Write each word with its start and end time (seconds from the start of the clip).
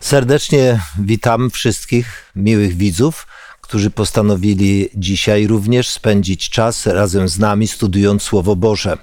Serdecznie 0.00 0.80
witam 0.98 1.50
wszystkich 1.50 2.32
miłych 2.36 2.76
widzów, 2.76 3.26
którzy 3.60 3.90
postanowili 3.90 4.88
dzisiaj 4.94 5.46
również 5.46 5.88
spędzić 5.88 6.48
czas 6.48 6.86
razem 6.86 7.28
z 7.28 7.38
nami, 7.38 7.68
studiując 7.68 8.22
Słowo 8.22 8.56
Boże. 8.56 8.98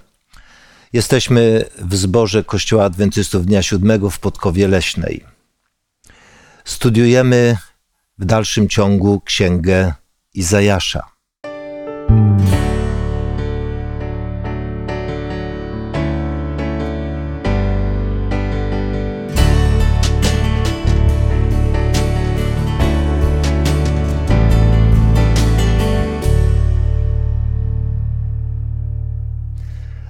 Jesteśmy 0.94 1.65
w 1.79 1.96
zborze 1.96 2.44
Kościoła 2.44 2.86
Adwentystów 2.86 3.46
Dnia 3.46 3.63
Siódmego 3.63 4.10
w 4.10 4.20
Podkowie 4.20 4.68
Leśnej. 4.68 5.23
Studiujemy 6.65 7.57
w 8.17 8.25
dalszym 8.25 8.69
ciągu 8.69 9.21
Księgę 9.21 9.93
Izajasza. 10.33 11.17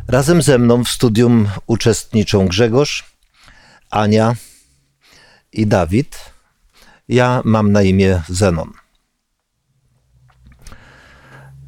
Razem 0.08 0.42
ze 0.42 0.58
mną 0.58 0.84
w 0.84 0.90
studium 0.90 1.50
uczestniczą 1.66 2.48
Grzegorz, 2.48 3.16
Ania 3.90 4.36
i 5.54 5.68
Dawid. 5.68 6.32
Ja 7.08 7.42
mam 7.46 7.72
na 7.72 7.82
imię 7.82 8.22
Zenon. 8.30 8.72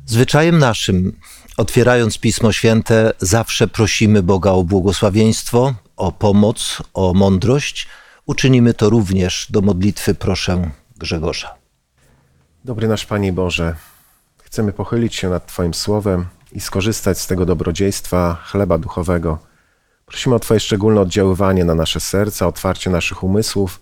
Zwyczajem 0.05 0.57
naszym, 0.57 1.19
otwierając 1.57 2.17
Pismo 2.17 2.51
Święte, 2.51 3.13
zawsze 3.19 3.67
prosimy 3.67 4.23
Boga 4.23 4.51
o 4.51 4.63
błogosławieństwo, 4.63 5.75
o 5.95 6.11
pomoc, 6.11 6.83
o 6.93 7.13
mądrość. 7.13 7.87
Uczynimy 8.25 8.73
to 8.73 8.89
również 8.89 9.47
do 9.49 9.61
modlitwy, 9.61 10.15
proszę 10.15 10.71
Grzegorza. 10.97 11.55
Dobry 12.65 12.87
nasz 12.87 13.05
Panie 13.05 13.33
Boże, 13.33 13.75
chcemy 14.37 14.73
pochylić 14.73 15.15
się 15.15 15.29
nad 15.29 15.47
Twoim 15.47 15.73
słowem 15.73 16.25
i 16.51 16.59
skorzystać 16.59 17.19
z 17.19 17.27
tego 17.27 17.45
dobrodziejstwa 17.45 18.37
chleba 18.45 18.77
duchowego. 18.77 19.37
Prosimy 20.05 20.35
o 20.35 20.39
Twoje 20.39 20.59
szczególne 20.59 21.01
oddziaływanie 21.01 21.65
na 21.65 21.75
nasze 21.75 21.99
serca, 21.99 22.47
otwarcie 22.47 22.89
naszych 22.89 23.23
umysłów, 23.23 23.81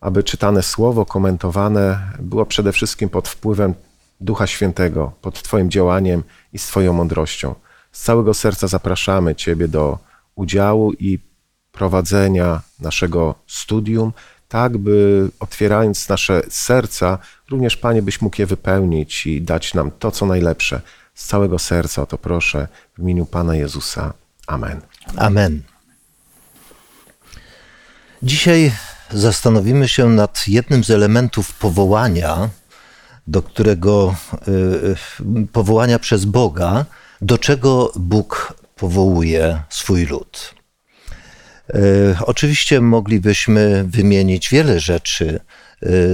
aby 0.00 0.22
czytane 0.22 0.62
słowo, 0.62 1.06
komentowane 1.06 2.12
było 2.18 2.46
przede 2.46 2.72
wszystkim 2.72 3.08
pod 3.08 3.28
wpływem 3.28 3.74
Ducha 4.20 4.46
Świętego, 4.46 5.12
pod 5.22 5.42
Twoim 5.42 5.70
działaniem 5.70 6.22
i 6.52 6.58
z 6.58 6.66
Twoją 6.66 6.92
mądrością. 6.92 7.54
Z 7.92 8.02
całego 8.02 8.34
serca 8.34 8.66
zapraszamy 8.68 9.34
Ciebie 9.34 9.68
do 9.68 9.98
udziału 10.34 10.92
i 10.92 11.18
prowadzenia 11.72 12.60
naszego 12.80 13.34
studium, 13.46 14.12
tak 14.48 14.78
by 14.78 15.28
otwierając 15.40 16.08
nasze 16.08 16.42
serca, 16.48 17.18
również 17.50 17.76
Panie, 17.76 18.02
byś 18.02 18.20
mógł 18.20 18.40
je 18.40 18.46
wypełnić 18.46 19.26
i 19.26 19.42
dać 19.42 19.74
nam 19.74 19.90
to, 19.98 20.10
co 20.10 20.26
najlepsze. 20.26 20.80
Z 21.14 21.26
całego 21.26 21.58
serca 21.58 22.02
o 22.02 22.06
to 22.06 22.18
proszę 22.18 22.68
w 22.94 22.98
imieniu 22.98 23.26
Pana 23.26 23.56
Jezusa. 23.56 24.14
Amen. 24.46 24.80
Amen. 25.16 25.62
Dzisiaj 28.22 28.72
zastanowimy 29.10 29.88
się 29.88 30.08
nad 30.08 30.48
jednym 30.48 30.84
z 30.84 30.90
elementów 30.90 31.52
powołania, 31.52 32.48
do 33.26 33.42
którego 33.42 34.14
y, 34.48 35.46
powołania 35.52 35.98
przez 35.98 36.24
Boga, 36.24 36.84
do 37.20 37.38
czego 37.38 37.92
Bóg 37.96 38.54
powołuje 38.76 39.62
swój 39.68 40.06
lud. 40.06 40.54
Y, 41.74 42.16
oczywiście 42.26 42.80
moglibyśmy 42.80 43.84
wymienić 43.88 44.48
wiele 44.48 44.80
rzeczy 44.80 45.24
y, 45.24 45.63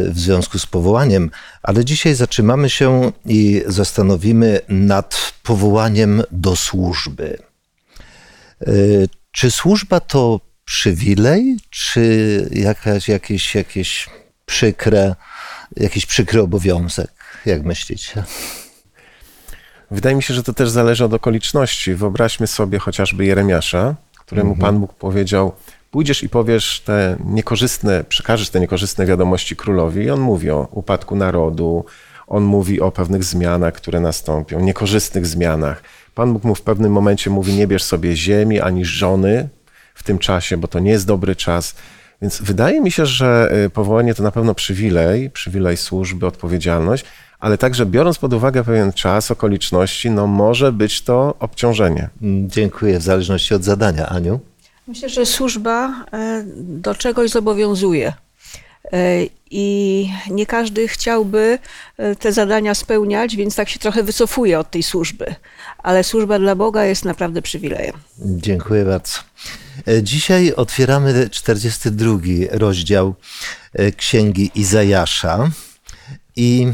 w 0.09 0.19
związku 0.19 0.59
z 0.59 0.67
powołaniem, 0.67 1.31
ale 1.63 1.85
dzisiaj 1.85 2.15
zatrzymamy 2.15 2.71
się 2.71 3.13
i 3.27 3.63
zastanowimy 3.67 4.61
nad 4.69 5.33
powołaniem 5.43 6.23
do 6.31 6.57
służby. 6.57 7.39
Czy 9.33 9.51
służba 9.51 10.01
to 10.01 10.41
przywilej, 10.65 11.57
czy 11.71 12.49
jakaś, 12.53 13.09
jakieś, 13.09 13.55
jakieś 13.55 14.09
przykre, 14.47 15.15
jakiś 15.77 16.07
przykry 16.07 16.41
obowiązek? 16.41 17.11
Jak 17.47 17.65
myślicie? 17.65 18.25
Wydaje 19.91 20.17
mi 20.17 20.23
się, 20.23 20.35
że 20.35 20.43
to 20.43 20.53
też 20.53 20.71
zależy 20.71 21.05
od 21.05 21.15
okoliczności. 21.15 21.95
Wyobraźmy 21.95 22.47
sobie 22.47 22.79
chociażby 22.79 23.25
Jeremiasza, 23.25 23.95
któremu 24.19 24.51
mhm. 24.51 24.61
Pan 24.61 24.81
Bóg 24.81 24.95
powiedział: 24.95 25.53
Pójdziesz 25.91 26.23
i 26.23 26.29
powiesz 26.29 26.81
te 26.81 27.17
niekorzystne, 27.25 28.05
przekażesz 28.05 28.51
te 28.51 28.61
niekorzystne 28.61 29.07
wiadomości 29.07 29.57
królowi. 29.57 30.05
I 30.05 30.11
on 30.11 30.21
mówi 30.21 30.51
o 30.51 30.69
upadku 30.71 31.17
narodu, 31.17 31.85
on 32.27 32.43
mówi 32.45 32.81
o 32.81 32.91
pewnych 32.91 33.25
zmianach, 33.25 33.75
które 33.75 34.01
nastąpią, 34.01 34.61
niekorzystnych 34.61 35.27
zmianach. 35.27 35.83
Pan 36.15 36.33
Bóg 36.33 36.45
mu 36.45 36.55
w 36.55 36.63
pewnym 36.63 36.93
momencie 36.93 37.31
mówi: 37.31 37.55
Nie 37.55 37.67
bierz 37.67 37.83
sobie 37.83 38.17
ziemi 38.17 38.61
ani 38.61 38.85
żony 38.85 39.49
w 39.95 40.03
tym 40.03 40.19
czasie, 40.19 40.57
bo 40.57 40.69
to 40.69 40.79
nie 40.79 40.91
jest 40.91 41.07
dobry 41.07 41.37
czas. 41.37 41.75
Więc 42.23 42.43
wydaje 42.43 42.81
mi 42.81 42.91
się, 42.91 43.07
że 43.07 43.53
y, 43.67 43.71
powołanie 43.71 44.15
to 44.15 44.23
na 44.23 44.31
pewno 44.31 44.55
przywilej, 44.55 45.31
przywilej 45.31 45.77
służby, 45.77 46.27
odpowiedzialność, 46.27 47.05
ale 47.41 47.59
także 47.59 47.87
biorąc 47.87 48.19
pod 48.19 48.33
uwagę 48.33 48.65
pewien 48.65 48.93
czas, 48.93 49.31
okoliczności, 49.31 50.11
no 50.11 50.27
może 50.27 50.73
być 50.73 51.03
to 51.03 51.35
obciążenie. 51.39 52.09
Mm, 52.23 52.51
dziękuję, 52.51 52.99
w 52.99 53.03
zależności 53.03 53.55
od 53.55 53.65
zadania. 53.65 54.07
Aniu? 54.09 54.41
Myślę, 54.91 55.09
że 55.09 55.27
służba 55.27 56.05
e, 56.13 56.43
do 56.57 56.95
czegoś 56.95 57.31
zobowiązuje. 57.31 58.13
E, 58.93 58.99
I 59.51 60.11
nie 60.31 60.47
każdy 60.47 60.89
chciałby 60.89 61.59
e, 61.97 62.17
te 62.17 62.33
zadania 62.33 62.75
spełniać, 62.75 63.37
więc 63.37 63.57
tak 63.57 63.69
się 63.69 63.79
trochę 63.79 64.03
wycofuje 64.03 64.59
od 64.59 64.71
tej 64.71 64.83
służby. 64.83 65.35
Ale 65.79 66.05
służba 66.05 66.39
dla 66.39 66.55
Boga 66.55 66.85
jest 66.85 67.05
naprawdę 67.05 67.43
przywilejem. 67.43 67.97
Dziękuję 68.19 68.85
bardzo. 68.85 69.19
Dzisiaj 70.03 70.53
otwieramy 70.55 71.31
42 71.31 72.19
rozdział 72.51 73.15
Księgi 73.97 74.51
Izajasza 74.55 75.51
i 76.37 76.73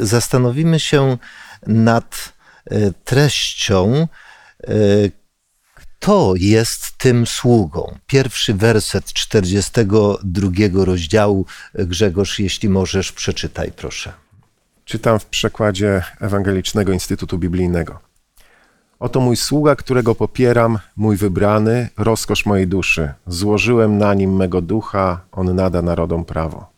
zastanowimy 0.00 0.80
się 0.80 1.18
nad 1.66 2.32
treścią, 3.04 4.08
kto 6.02 6.34
jest 6.36 6.98
tym 6.98 7.26
sługą. 7.26 7.94
Pierwszy 8.06 8.54
werset 8.54 9.12
42 9.12 10.84
rozdziału. 10.84 11.46
Grzegorz, 11.74 12.38
jeśli 12.38 12.68
możesz, 12.68 13.12
przeczytaj, 13.12 13.72
proszę. 13.76 14.12
Czytam 14.84 15.18
w 15.18 15.26
przekładzie 15.26 16.02
Ewangelicznego 16.20 16.92
Instytutu 16.92 17.38
Biblijnego. 17.38 17.98
Oto 18.98 19.20
mój 19.20 19.36
sługa, 19.36 19.76
którego 19.76 20.14
popieram, 20.14 20.78
mój 20.96 21.16
wybrany, 21.16 21.88
rozkosz 21.96 22.46
mojej 22.46 22.66
duszy. 22.66 23.12
Złożyłem 23.26 23.98
na 23.98 24.14
nim 24.14 24.36
mego 24.36 24.62
ducha, 24.62 25.20
on 25.32 25.54
nada 25.54 25.82
narodom 25.82 26.24
prawo. 26.24 26.72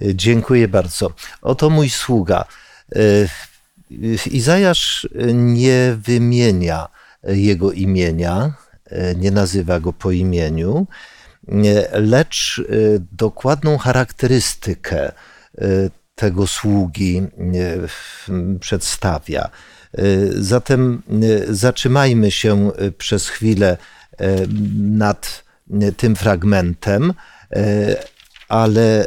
Dziękuję 0.00 0.68
bardzo. 0.68 1.10
Oto 1.42 1.70
mój 1.70 1.90
sługa. 1.90 2.44
Izajasz 4.30 5.08
nie 5.34 5.96
wymienia 5.98 6.88
jego 7.22 7.72
imienia, 7.72 8.52
E, 8.52 8.67
nie 9.16 9.30
nazywa 9.30 9.80
go 9.80 9.92
po 9.92 10.10
imieniu, 10.10 10.86
e, 11.48 12.00
lecz 12.00 12.58
e, 12.60 12.72
dokładną 13.12 13.78
charakterystykę 13.78 15.12
tego 16.14 16.46
sługi 16.46 17.22
przedstawia. 18.60 19.50
Zatem 20.30 21.02
zatrzymajmy 21.48 22.30
się 22.30 22.70
przez 22.98 23.28
chwilę 23.28 23.76
nad 24.78 25.44
tym 25.96 26.16
fragmentem, 26.16 27.12
ale 28.48 29.06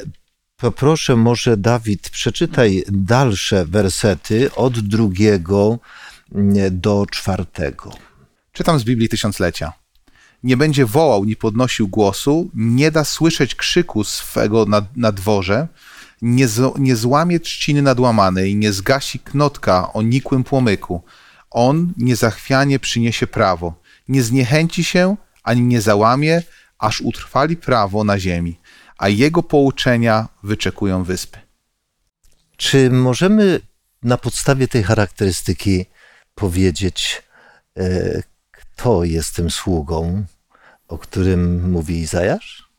poproszę 0.58 1.16
może 1.16 1.58
Dawid, 1.58 2.10
przeczytaj 2.10 2.84
dalsze 2.92 3.66
wersety 3.66 4.56
od 4.56 4.80
drugiego 4.80 5.80
do 6.72 7.06
czwartego. 7.12 8.11
Czytam 8.52 8.80
z 8.80 8.84
Biblii 8.84 9.10
Tysiąclecia. 9.10 9.74
Nie 10.44 10.58
będzie 10.58 10.86
wołał, 10.86 11.26
ni 11.26 11.36
podnosił 11.36 11.88
głosu, 11.88 12.50
nie 12.54 12.92
da 12.92 13.04
słyszeć 13.04 13.56
krzyku 13.56 14.04
swego 14.04 14.66
na, 14.66 14.86
na 14.96 15.12
dworze, 15.12 15.68
nie, 16.22 16.48
z, 16.48 16.80
nie 16.80 16.96
złamie 16.96 17.40
trzciny 17.40 17.82
nadłamanej, 17.82 18.56
nie 18.56 18.74
zgasi 18.74 19.20
knotka 19.20 19.94
o 19.94 20.02
nikłym 20.02 20.44
płomyku. 20.44 21.04
On 21.52 21.94
niezachwianie 21.98 22.80
przyniesie 22.80 23.28
prawo, 23.28 23.82
nie 24.08 24.24
zniechęci 24.24 24.84
się, 24.84 25.16
ani 25.44 25.62
nie 25.62 25.82
załamie, 25.82 26.44
aż 26.80 27.02
utrwali 27.02 27.58
prawo 27.58 28.04
na 28.04 28.20
ziemi, 28.20 28.60
a 28.98 29.10
jego 29.10 29.44
pouczenia 29.44 30.28
wyczekują 30.44 31.04
wyspy. 31.04 31.40
Czy 32.58 32.90
możemy 32.90 33.60
na 34.04 34.18
podstawie 34.18 34.68
tej 34.68 34.84
charakterystyki 34.84 35.86
powiedzieć, 36.36 37.24
e, 37.78 38.31
to 38.76 39.04
jest 39.04 39.36
tym 39.36 39.50
sługą, 39.50 40.24
o 40.88 40.98
którym 40.98 41.72
mówi 41.72 42.00
Izajasz? 42.00 42.70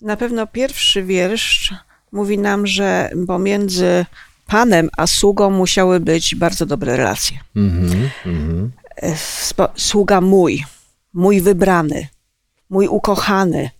Na 0.00 0.16
pewno 0.16 0.46
pierwszy 0.46 1.02
wiersz 1.02 1.74
mówi 2.12 2.38
nam, 2.38 2.66
że 2.66 3.10
pomiędzy 3.26 4.06
Panem 4.46 4.88
a 4.96 5.06
sługą 5.06 5.50
musiały 5.50 6.00
być 6.00 6.34
bardzo 6.34 6.66
dobre 6.66 6.96
relacje. 6.96 7.38
Mhm, 7.56 8.10
mhm. 8.26 8.72
E, 8.96 9.12
spo- 9.14 9.68
Sługa 9.76 10.20
mój, 10.20 10.64
mój 11.12 11.40
wybrany, 11.40 12.08
mój 12.70 12.88
ukochany. 12.88 13.70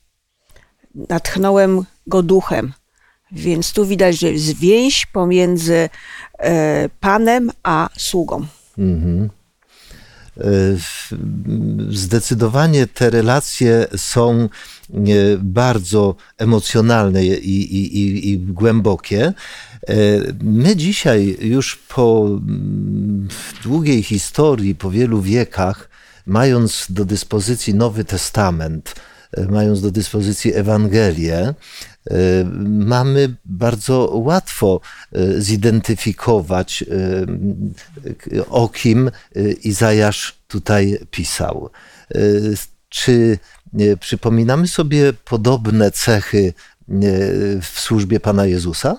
Natchnąłem 0.95 1.85
go 2.07 2.23
duchem. 2.23 2.73
Więc 3.33 3.73
tu 3.73 3.87
widać, 3.87 4.19
że 4.19 4.33
jest 4.33 4.59
więź 4.59 5.07
pomiędzy 5.07 5.89
e, 6.39 6.89
Panem 7.01 7.51
a 7.63 7.89
sługą. 7.97 8.47
Mhm. 8.79 9.29
Zdecydowanie 11.91 12.87
te 12.87 13.11
relacje 13.11 13.87
są 13.97 14.41
e, 14.41 14.49
bardzo 15.39 16.17
emocjonalne 16.39 17.25
i, 17.25 17.31
i, 17.31 17.99
i, 17.99 18.31
i 18.31 18.39
głębokie. 18.39 19.33
E, 19.89 19.95
My 20.43 20.77
dzisiaj, 20.77 21.37
już 21.41 21.77
po 21.77 22.27
mm, 22.27 23.29
długiej 23.63 24.03
historii, 24.03 24.75
po 24.75 24.91
wielu 24.91 25.23
wiekach, 25.23 25.89
mając 26.27 26.87
do 26.91 27.05
dyspozycji 27.05 27.75
Nowy 27.75 28.05
Testament, 28.05 28.95
mając 29.49 29.81
do 29.81 29.91
dyspozycji 29.91 30.55
Ewangelię, 30.55 31.39
e, 31.39 31.55
mamy 32.65 33.35
bardzo 33.45 34.11
łatwo 34.15 34.81
e, 35.13 35.41
zidentyfikować, 35.41 36.85
e, 38.37 38.47
o 38.47 38.69
kim 38.69 39.09
e, 39.09 39.53
Izajasz 39.53 40.39
tutaj 40.49 40.99
pisał. 41.11 41.71
E, 42.15 42.19
Czy 42.89 43.39
e, 43.79 43.97
przypominamy 43.97 44.69
sobie 44.69 45.13
podobne 45.13 45.91
cechy 45.91 46.53
e, 46.89 46.93
w 47.61 47.81
służbie 47.81 48.21
Pana 48.21 48.47
Jezusa? 48.47 48.97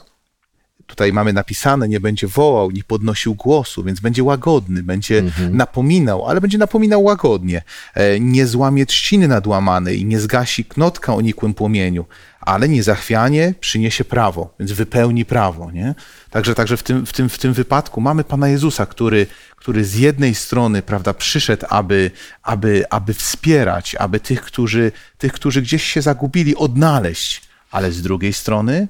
Tutaj 0.89 1.13
mamy 1.13 1.33
napisane, 1.33 1.87
nie 1.87 1.99
będzie 1.99 2.27
wołał, 2.27 2.71
nie 2.71 2.83
podnosił 2.83 3.35
głosu, 3.35 3.83
więc 3.83 3.99
będzie 3.99 4.23
łagodny, 4.23 4.83
będzie 4.83 5.23
napominał, 5.51 6.25
ale 6.25 6.41
będzie 6.41 6.57
napominał 6.57 7.03
łagodnie. 7.03 7.61
E, 7.93 8.19
Nie 8.19 8.47
złamie 8.47 8.85
trzciny 8.85 9.27
nadłamanej 9.27 10.01
i 10.01 10.05
nie 10.05 10.19
zgasi 10.19 10.65
knotka 10.65 11.13
o 11.13 11.21
nikłym 11.21 11.53
płomieniu, 11.53 12.05
ale 12.41 12.69
niezachwianie 12.69 13.53
przyniesie 13.59 14.05
prawo, 14.05 14.53
więc 14.59 14.71
wypełni 14.71 15.25
prawo. 15.25 15.71
Nie? 15.71 15.95
Także, 16.29 16.55
także 16.55 16.77
w, 16.77 16.83
tym, 16.83 17.05
w, 17.05 17.13
tym, 17.13 17.29
w 17.29 17.37
tym 17.37 17.53
wypadku 17.53 18.01
mamy 18.01 18.23
Pana 18.23 18.47
Jezusa, 18.47 18.85
który, 18.85 19.27
który 19.55 19.85
z 19.85 19.95
jednej 19.95 20.35
strony 20.35 20.81
prawda, 20.81 21.13
przyszedł, 21.13 21.65
aby, 21.69 22.11
aby, 22.43 22.83
aby 22.89 23.13
wspierać, 23.13 23.95
aby 23.95 24.19
tych 24.19 24.41
którzy, 24.41 24.91
tych, 25.17 25.33
którzy 25.33 25.61
gdzieś 25.61 25.83
się 25.83 26.01
zagubili, 26.01 26.55
odnaleźć, 26.55 27.41
ale 27.71 27.91
z 27.91 28.01
drugiej 28.01 28.33
strony 28.33 28.87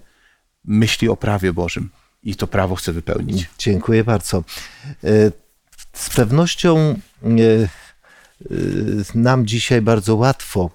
myśli 0.66 1.10
o 1.10 1.18
prawie 1.18 1.54
Bożym 1.54 1.90
i 2.24 2.36
to 2.36 2.48
prawo 2.48 2.76
chce 2.76 2.94
wypełnić. 2.94 3.50
Dziękuję 3.58 4.04
bardzo. 4.04 4.38
E, 5.04 5.32
Z 5.94 6.10
pewnością 6.10 6.78
e, 6.78 6.98
e, 7.28 7.68
nam 9.16 9.46
dzisiaj 9.46 9.82
bardzo 9.82 10.16
łatwo 10.16 10.70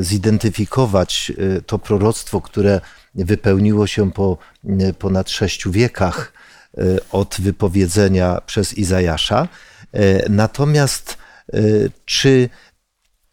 zidentyfikować 0.00 1.32
to 1.66 1.78
proroctwo, 1.78 2.40
które 2.40 2.80
wypełniło 3.14 3.86
się 3.86 4.12
po 4.12 4.38
ponad 4.98 5.30
sześciu 5.30 5.70
wiekach 5.70 6.32
od 7.12 7.36
wypowiedzenia 7.38 8.40
przez 8.46 8.74
Izajasza. 8.74 9.48
Natomiast 10.28 11.18
czy 12.04 12.48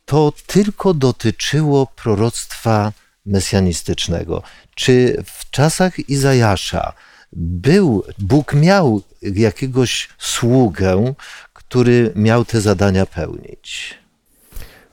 to 0.05 0.33
tylko 0.47 0.93
dotyczyło 0.93 1.87
proroctwa 1.87 2.91
mesjanistycznego. 3.29 4.43
Czy 4.75 5.23
w 5.25 5.49
czasach 5.49 6.09
Izajasza 6.09 6.93
był, 7.33 8.03
Bóg 8.19 8.53
miał 8.53 9.01
jakiegoś 9.21 10.09
sługę, 10.17 11.13
który 11.53 12.11
miał 12.15 12.45
te 12.45 12.61
zadania 12.61 13.05
pełnić? 13.05 13.99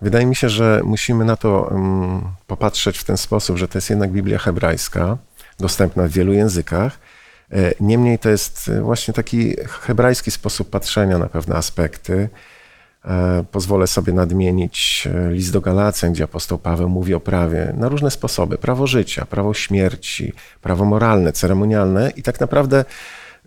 Wydaje 0.02 0.26
mi 0.26 0.36
się, 0.36 0.48
że 0.48 0.80
musimy 0.84 1.24
na 1.24 1.36
to 1.36 1.70
mm, 1.70 2.22
popatrzeć 2.46 2.98
w 2.98 3.04
ten 3.04 3.16
sposób, 3.16 3.56
że 3.56 3.68
to 3.68 3.78
jest 3.78 3.90
jednak 3.90 4.12
Biblia 4.12 4.38
hebrajska, 4.38 5.18
dostępna 5.60 6.02
w 6.08 6.10
wielu 6.10 6.32
językach. 6.32 6.98
E, 7.52 7.74
Niemniej 7.80 8.18
to 8.18 8.28
jest 8.28 8.68
e, 8.68 8.80
właśnie 8.82 9.14
taki 9.14 9.56
hebrajski 9.68 10.30
sposób 10.30 10.70
patrzenia 10.70 11.18
na 11.18 11.26
pewne 11.26 11.54
aspekty. 11.54 12.28
E, 13.06 13.44
Pozwolę 13.52 13.86
sobie 13.86 14.12
nadmienić 14.12 15.08
e, 15.14 15.32
list 15.32 15.52
do 15.52 15.60
Galacjan, 15.60 16.12
gdzie 16.12 16.24
apostoł 16.24 16.58
Paweł 16.58 16.88
mówi 16.88 17.14
o 17.14 17.20
prawie 17.20 17.72
na 17.76 17.88
różne 17.88 18.10
sposoby: 18.10 18.58
prawo 18.58 18.86
życia, 18.86 19.26
prawo 19.26 19.54
śmierci, 19.54 20.32
prawo 20.62 20.84
moralne, 20.84 21.32
ceremonialne 21.32 22.12
i 22.16 22.22
tak 22.22 22.40
naprawdę 22.40 22.84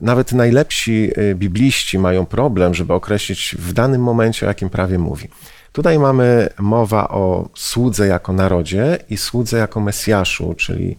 nawet 0.01 0.31
najlepsi 0.31 1.11
e, 1.15 1.35
bibliści 1.35 1.99
mają 1.99 2.25
problem, 2.25 2.73
żeby 2.73 2.93
określić 2.93 3.55
w 3.59 3.73
danym 3.73 4.01
momencie, 4.01 4.45
o 4.45 4.49
jakim 4.49 4.69
prawie 4.69 4.99
mówi. 4.99 5.27
Tutaj 5.71 5.99
mamy 5.99 6.49
mowa 6.59 7.09
o 7.09 7.49
słudze 7.55 8.07
jako 8.07 8.33
narodzie 8.33 8.97
i 9.09 9.17
słudze 9.17 9.57
jako 9.57 9.79
Mesjaszu, 9.79 10.53
czyli 10.57 10.97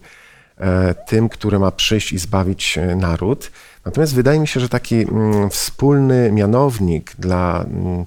tym, 1.07 1.29
który 1.29 1.59
ma 1.59 1.71
przyjść 1.71 2.13
i 2.13 2.17
zbawić 2.17 2.79
naród. 2.95 3.51
Natomiast 3.85 4.15
wydaje 4.15 4.39
mi 4.39 4.47
się, 4.47 4.59
że 4.59 4.69
taki 4.69 4.95
mm, 4.95 5.49
wspólny 5.49 6.31
mianownik 6.31 7.15
dla 7.19 7.65
mm, 7.67 8.05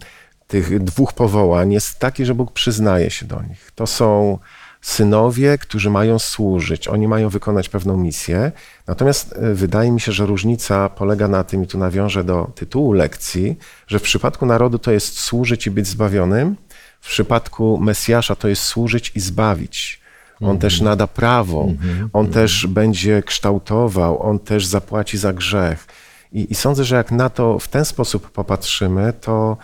tych 0.54 0.84
dwóch 0.84 1.12
powołań 1.12 1.72
jest 1.72 1.98
taki, 1.98 2.24
że 2.24 2.34
Bóg 2.34 2.52
przyznaje 2.52 3.10
się 3.10 3.26
do 3.26 3.42
nich. 3.42 3.70
To 3.74 3.86
są 3.86 4.38
synowie, 4.80 5.58
którzy 5.58 5.90
mają 5.90 6.18
służyć, 6.18 6.88
oni 6.88 7.08
mają 7.08 7.28
wykonać 7.28 7.68
pewną 7.68 7.96
misję. 7.96 8.52
Natomiast 8.86 9.32
e, 9.32 9.54
wydaje 9.54 9.90
mi 9.90 10.00
się, 10.00 10.12
że 10.12 10.26
różnica 10.26 10.88
polega 10.88 11.28
na 11.28 11.44
tym, 11.44 11.62
i 11.64 11.66
tu 11.66 11.78
nawiążę 11.78 12.24
do 12.24 12.50
tytułu 12.54 12.92
lekcji, 12.92 13.56
że 13.86 13.98
w 13.98 14.02
przypadku 14.02 14.46
narodu 14.46 14.78
to 14.78 14.90
jest 14.92 15.18
służyć 15.18 15.66
i 15.66 15.70
być 15.70 15.86
zbawionym, 15.86 16.56
w 17.00 17.08
przypadku 17.08 17.78
Mesjasza 17.80 18.34
to 18.36 18.48
jest 18.48 18.62
służyć 18.62 19.12
i 19.14 19.20
zbawić. 19.20 20.00
On 20.40 20.58
też 20.58 20.80
nada 20.80 21.06
prawo, 21.06 21.68
on 22.12 22.30
też 22.30 22.66
będzie 22.66 23.22
kształtował, 23.22 24.22
on 24.22 24.38
też 24.38 24.66
zapłaci 24.66 25.18
za 25.18 25.32
grzech. 25.32 25.86
I, 26.32 26.52
I 26.52 26.54
sądzę, 26.54 26.84
że 26.84 26.96
jak 26.96 27.12
na 27.12 27.30
to 27.30 27.58
w 27.58 27.68
ten 27.68 27.84
sposób 27.84 28.30
popatrzymy, 28.30 29.12
to 29.20 29.56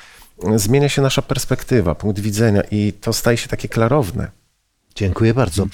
zmienia 0.56 0.88
się 0.88 1.02
nasza 1.02 1.22
perspektywa, 1.22 1.94
punkt 1.94 2.20
widzenia 2.20 2.62
i 2.70 2.92
to 2.92 3.12
staje 3.12 3.36
się 3.36 3.48
takie 3.48 3.68
klarowne. 3.68 4.30
Dziękuję 4.94 5.34
bardzo. 5.34 5.66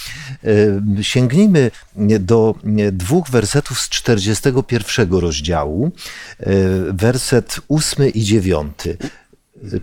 E, 0.98 1.04
Sięgnijmy 1.04 1.70
do 2.20 2.54
dwóch 2.92 3.30
wersetów 3.30 3.80
z 3.80 3.88
41 3.88 5.12
rozdziału. 5.12 5.90
E, 6.40 6.46
Werset 6.92 7.61
8 7.68 8.12
i 8.12 8.23
9. 8.23 8.73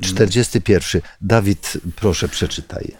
41. 0.01 1.01
Dawid, 1.21 1.77
proszę, 1.95 2.27
przeczytaj. 2.27 2.91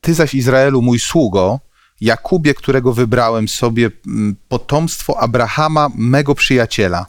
Ty 0.00 0.14
zaś, 0.14 0.34
Izraelu, 0.34 0.82
mój 0.82 0.98
sługo, 0.98 1.60
Jakubie, 2.00 2.54
którego 2.54 2.92
wybrałem 2.92 3.48
sobie 3.48 3.90
mm, 4.06 4.36
potomstwo 4.48 5.20
Abrahama, 5.20 5.88
mego 5.94 6.34
przyjaciela. 6.34 7.06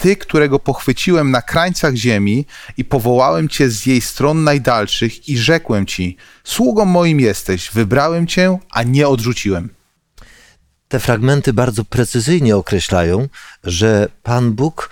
Ty, 0.00 0.16
którego 0.16 0.58
pochwyciłem 0.58 1.30
na 1.30 1.42
krańcach 1.42 1.94
ziemi 1.94 2.46
i 2.76 2.84
powołałem 2.84 3.48
cię 3.48 3.70
z 3.70 3.86
jej 3.86 4.00
stron 4.00 4.44
najdalszych 4.44 5.28
i 5.28 5.38
rzekłem 5.38 5.86
ci, 5.86 6.16
sługą 6.44 6.84
moim 6.84 7.20
jesteś, 7.20 7.70
wybrałem 7.70 8.26
cię, 8.26 8.58
a 8.70 8.82
nie 8.82 9.08
odrzuciłem. 9.08 9.68
Te 10.88 11.00
fragmenty 11.00 11.52
bardzo 11.52 11.84
precyzyjnie 11.84 12.56
określają, 12.56 13.28
że 13.64 14.08
Pan 14.22 14.52
Bóg 14.52 14.90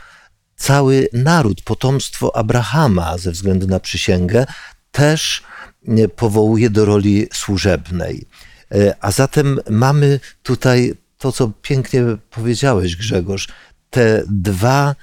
cały 0.56 1.08
naród, 1.12 1.62
potomstwo 1.62 2.36
Abrahama, 2.36 3.18
ze 3.18 3.32
względu 3.32 3.66
na 3.66 3.80
przysięgę, 3.80 4.46
też 4.92 5.42
nie, 5.82 6.08
powołuje 6.08 6.70
do 6.70 6.84
roli 6.84 7.26
służebnej. 7.32 8.26
E, 8.74 8.96
A 9.00 9.10
zatem 9.10 9.60
mamy 9.70 10.20
tutaj 10.42 10.94
to, 11.18 11.32
co 11.32 11.52
pięknie 11.62 12.02
powiedziałeś, 12.30 12.96
Grzegorz, 12.96 13.48
te 13.90 14.24
dwa, 14.28 14.94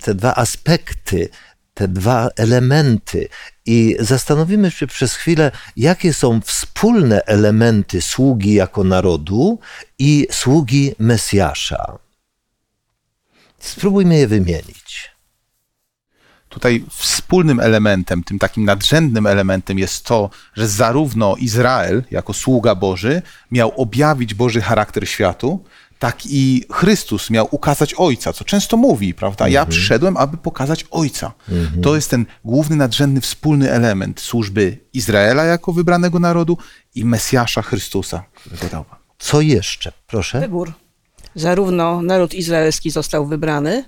te 0.00 0.14
dwa 0.14 0.34
aspekty, 0.34 1.28
te 1.74 1.88
dwa 1.88 2.28
elementy 2.36 3.28
i 3.66 3.96
zastanowimy 4.00 4.70
się 4.70 4.86
przez 4.86 5.14
chwilę, 5.14 5.50
jakie 5.76 6.14
są 6.14 6.40
wspólne 6.40 7.24
elementy 7.24 8.02
sługi 8.02 8.54
jako 8.54 8.84
narodu 8.84 9.58
i 9.98 10.26
sługi 10.30 10.94
Mesjasza. 10.98 11.98
Spróbujmy 13.58 14.18
je 14.18 14.26
wymienić. 14.26 15.14
Tutaj 16.48 16.84
wspólnym 16.90 17.60
elementem, 17.60 18.24
tym 18.24 18.38
takim 18.38 18.64
nadrzędnym 18.64 19.26
elementem 19.26 19.78
jest 19.78 20.04
to, 20.04 20.30
że 20.54 20.68
zarówno 20.68 21.36
Izrael 21.36 22.04
jako 22.10 22.32
sługa 22.32 22.74
Boży 22.74 23.22
miał 23.50 23.80
objawić 23.80 24.34
Boży 24.34 24.60
charakter 24.60 25.08
światu, 25.08 25.64
tak 26.04 26.26
i 26.26 26.64
Chrystus 26.72 27.30
miał 27.30 27.48
ukazać 27.50 27.94
Ojca, 27.94 28.32
co 28.32 28.44
często 28.44 28.76
mówi, 28.76 29.14
prawda? 29.14 29.48
Ja 29.48 29.66
przyszedłem, 29.66 30.16
aby 30.16 30.36
pokazać 30.36 30.86
Ojca. 30.90 31.32
To 31.82 31.94
jest 31.94 32.10
ten 32.10 32.26
główny, 32.44 32.76
nadrzędny, 32.76 33.20
wspólny 33.20 33.70
element 33.70 34.20
służby 34.20 34.78
Izraela 34.92 35.44
jako 35.44 35.72
wybranego 35.72 36.18
narodu 36.18 36.58
i 36.94 37.04
Mesjasza 37.04 37.62
Chrystusa. 37.62 38.24
Co 39.18 39.40
jeszcze? 39.40 39.92
Proszę. 40.06 40.40
Wybór. 40.40 40.72
Zarówno 41.34 42.02
naród 42.02 42.34
izraelski 42.34 42.90
został 42.90 43.26
wybrany, 43.26 43.84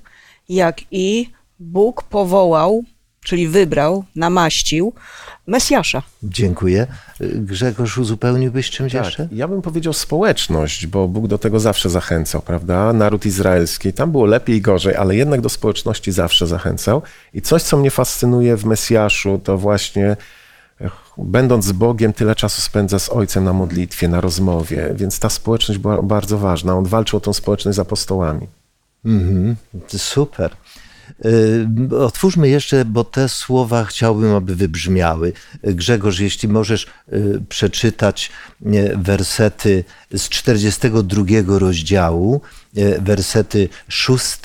jak 0.49 0.80
i 0.90 1.30
Bóg 1.58 2.02
powołał, 2.02 2.85
czyli 3.26 3.49
wybrał, 3.49 4.04
namaścił 4.16 4.92
Mesjasza. 5.47 6.02
Dziękuję. 6.23 6.87
Grzegorz, 7.21 7.99
uzupełniłbyś 7.99 8.71
czymś 8.71 8.95
jeszcze? 8.95 9.23
Tak, 9.23 9.33
ja 9.33 9.49
bym 9.49 9.62
powiedział 9.62 9.92
społeczność, 9.92 10.87
bo 10.87 11.09
Bóg 11.09 11.26
do 11.26 11.38
tego 11.38 11.61
zawsze 11.61 11.90
zachęcał, 11.90 12.42
prawda? 12.42 12.92
Naród 12.92 13.26
izraelski, 13.26 13.92
tam 13.92 14.12
było 14.12 14.26
lepiej 14.26 14.56
i 14.56 14.61
gorzej, 14.61 14.97
ale 14.97 15.16
jednak 15.16 15.40
do 15.40 15.49
społeczności 15.49 16.12
zawsze 16.12 16.47
zachęcał. 16.47 17.02
I 17.35 17.42
coś, 17.42 17.62
co 17.62 17.76
mnie 17.76 17.90
fascynuje 17.90 18.56
w 18.56 18.64
Mesjaszu, 18.64 19.40
to 19.45 19.59
właśnie 19.59 20.16
ech, 20.80 20.92
będąc 21.18 21.64
z 21.64 21.73
Bogiem, 21.73 22.12
tyle 22.12 22.35
czasu 22.35 22.62
spędza 22.62 22.99
z 22.99 23.09
Ojcem 23.09 23.45
na 23.45 23.52
modlitwie, 23.52 24.09
na 24.09 24.21
rozmowie, 24.21 24.95
więc 24.95 25.18
ta 25.18 25.30
społeczność 25.30 25.80
była 25.80 26.02
bardzo 26.02 26.38
ważna. 26.38 26.75
On 26.75 26.85
walczył 26.85 27.16
o 27.16 27.21
tą 27.21 27.33
społeczność 27.33 27.76
z 27.76 27.78
apostołami. 27.78 28.47
Mhm, 29.04 29.56
super. 29.88 30.50
Y, 31.25 31.96
Otwórzmy 31.99 32.49
jeszcze, 32.49 32.85
bo 32.85 33.04
te 33.04 33.28
słowa 33.28 33.85
chciałbym, 33.85 34.35
aby 34.35 34.56
wybrzmiały. 34.56 35.32
Grzegorz, 35.62 36.20
jeśli 36.20 36.49
możesz 36.49 36.87
y, 37.12 37.42
przeczytać 37.49 38.30
y, 38.66 38.96
wersety 38.96 39.85
z 40.14 40.28
42 40.28 41.25
rozdziału, 41.58 42.40
wersety 43.00 43.68
6, 43.88 44.38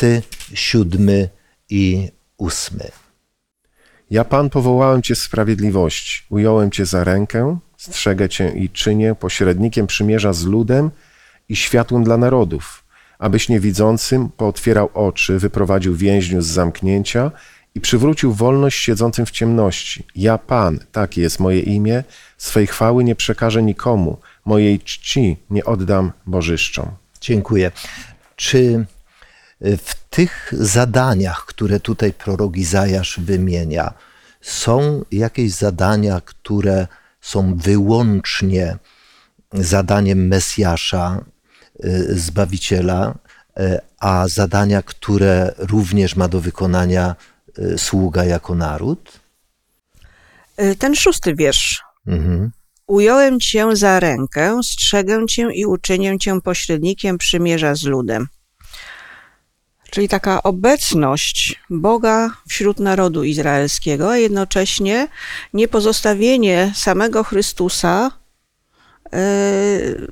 7 0.54 1.10
i 1.70 2.12
8. 2.38 2.80
Ja, 4.12 4.24
Pan, 4.24 4.50
powołałem 4.50 5.02
Cię 5.02 5.16
z 5.16 5.22
sprawiedliwości, 5.22 6.24
ująłem 6.30 6.72
Cię 6.72 6.86
za 6.86 7.04
rękę, 7.04 7.60
strzegę 7.78 8.30
Cię 8.30 8.50
i 8.50 8.70
czynię 8.70 9.16
pośrednikiem 9.16 9.88
przymierza 9.88 10.34
z 10.34 10.46
ludem 10.46 10.92
i 11.50 11.56
światłem 11.56 12.04
dla 12.04 12.18
narodów, 12.18 12.81
abyś 13.22 13.50
niewidzącym 13.50 14.30
pootwierał 14.30 14.90
oczy, 14.94 15.40
wyprowadził 15.40 15.96
więźniów 15.96 16.44
z 16.44 16.48
zamknięcia 16.48 17.32
i 17.76 17.82
przywrócił 17.82 18.34
wolność 18.34 18.80
siedzącym 18.80 19.26
w 19.26 19.32
ciemności. 19.32 20.08
Ja, 20.16 20.38
Pan, 20.38 20.80
takie 20.92 21.22
jest 21.22 21.40
moje 21.40 21.60
imię, 21.60 22.04
swej 22.38 22.68
chwały 22.68 23.04
nie 23.04 23.16
przekażę 23.16 23.64
nikomu, 23.64 24.18
mojej 24.46 24.80
czci 24.80 25.38
nie 25.50 25.66
oddam 25.66 26.12
bożyszczom. 26.26 26.92
Dziękuję. 27.22 27.72
Czy 28.36 28.86
w 29.62 29.96
tych 30.10 30.54
zadaniach, 30.58 31.46
które 31.46 31.80
tutaj 31.80 32.14
prorok 32.14 32.58
Izajasz 32.58 33.20
wymienia, 33.20 33.94
są 34.42 35.06
jakieś 35.12 35.52
zadania, 35.52 36.22
które 36.26 36.88
są 37.22 37.56
wyłącznie 37.56 38.78
zadaniem 39.54 40.28
Mesjasza, 40.28 41.22
y, 41.28 41.31
Zbawiciela, 42.10 43.16
y, 43.60 43.80
a 44.00 44.28
zadania, 44.28 44.82
które 44.82 45.54
również 45.58 46.16
ma 46.16 46.28
do 46.28 46.42
wykonania 46.42 47.16
y, 47.60 47.78
sługa 47.78 48.24
jako 48.26 48.56
naród? 48.56 49.20
Y, 50.62 50.76
Ten 50.76 50.96
szósty 50.96 51.36
wiersz. 51.36 51.84
Mhm. 52.08 52.52
Ująłem 52.88 53.40
cię 53.40 53.76
za 53.76 54.00
rękę, 54.00 54.60
strzegę 54.64 55.26
cię 55.28 55.48
i 55.54 55.66
uczynię 55.66 56.20
cię 56.20 56.42
pośrednikiem 56.42 57.18
przymierza 57.18 57.76
z 57.76 57.84
ludem. 57.84 58.28
Czyli 59.92 60.08
taka 60.08 60.44
obecność 60.44 61.62
Boga 61.70 62.30
wśród 62.48 62.80
narodu 62.80 63.24
izraelskiego, 63.24 64.12
a 64.12 64.18
jednocześnie 64.18 65.08
niepozostawienie 65.54 66.74
samego 66.76 67.24
Chrystusa 67.24 68.12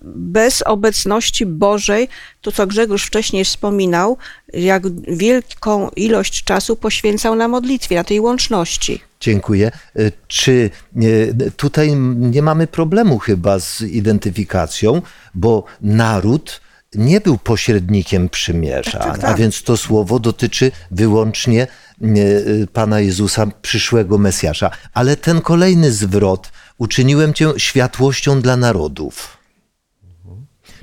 bez 0.03 0.62
obecności 0.62 1.46
Bożej, 1.46 2.08
to 2.41 2.51
co 2.51 2.68
Grzegorz 2.68 3.06
wcześniej 3.06 3.46
wspominał, 3.46 4.18
jak 4.53 4.84
wielką 5.08 5.89
ilość 5.96 6.44
czasu 6.44 6.75
poświęcał 6.75 7.36
na 7.36 7.48
modlitwie, 7.48 7.96
na 7.96 8.03
tej 8.03 8.20
łączności. 8.20 9.01
Dziękuję. 9.20 9.72
Y, 10.00 10.12
Czy 10.27 10.70
y, 11.03 11.51
tutaj 11.58 11.96
nie 12.15 12.41
mamy 12.41 12.68
problemu 12.68 13.20
chyba 13.20 13.60
z 13.60 13.82
identyfikacją, 13.82 15.01
bo 15.36 15.63
naród 15.82 16.62
nie 16.96 17.22
był 17.22 17.38
pośrednikiem 17.38 18.29
przymierza, 18.29 18.91
Tak, 18.91 19.03
tak, 19.03 19.17
a 19.17 19.27
tak. 19.27 19.38
więc 19.38 19.63
to 19.63 19.77
słowo 19.77 20.19
dotyczy 20.19 20.72
wyłącznie 20.91 21.67
y, 22.01 22.08
y, 22.17 22.67
Pana 22.74 23.00
Jezusa, 23.00 23.48
przyszłego 23.62 24.17
Mesjasza. 24.17 24.72
Ale 24.93 25.17
ten 25.17 25.41
kolejny 25.41 25.91
zwrot, 25.91 26.51
uczyniłem 26.77 27.34
Cię 27.34 27.53
światłością 27.58 28.41
dla 28.41 28.58
narodów. 28.58 29.38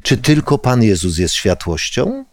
Czy 0.03 0.17
tylko 0.17 0.59
Pan 0.59 0.83
Jezus 0.83 1.19
jest 1.19 1.35
światłością? 1.35 2.25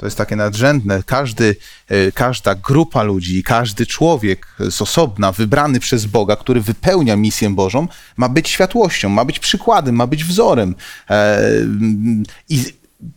To 0.00 0.06
jest 0.06 0.18
takie 0.18 0.36
nadrzędne. 0.36 1.02
Każdy, 1.06 1.56
e, 1.88 2.12
każda 2.12 2.54
grupa 2.54 3.02
ludzi, 3.02 3.42
każdy 3.42 3.86
człowiek 3.86 4.46
z 4.58 4.82
osobna, 4.82 5.32
wybrany 5.32 5.80
przez 5.80 6.06
Boga, 6.06 6.36
który 6.36 6.60
wypełnia 6.60 7.16
misję 7.16 7.50
Bożą, 7.50 7.88
ma 8.16 8.28
być 8.28 8.48
światłością, 8.48 9.08
ma 9.08 9.24
być 9.24 9.38
przykładem, 9.38 9.94
ma 9.94 10.06
być 10.06 10.24
wzorem. 10.24 10.74
E, 11.10 11.40
I 12.48 12.64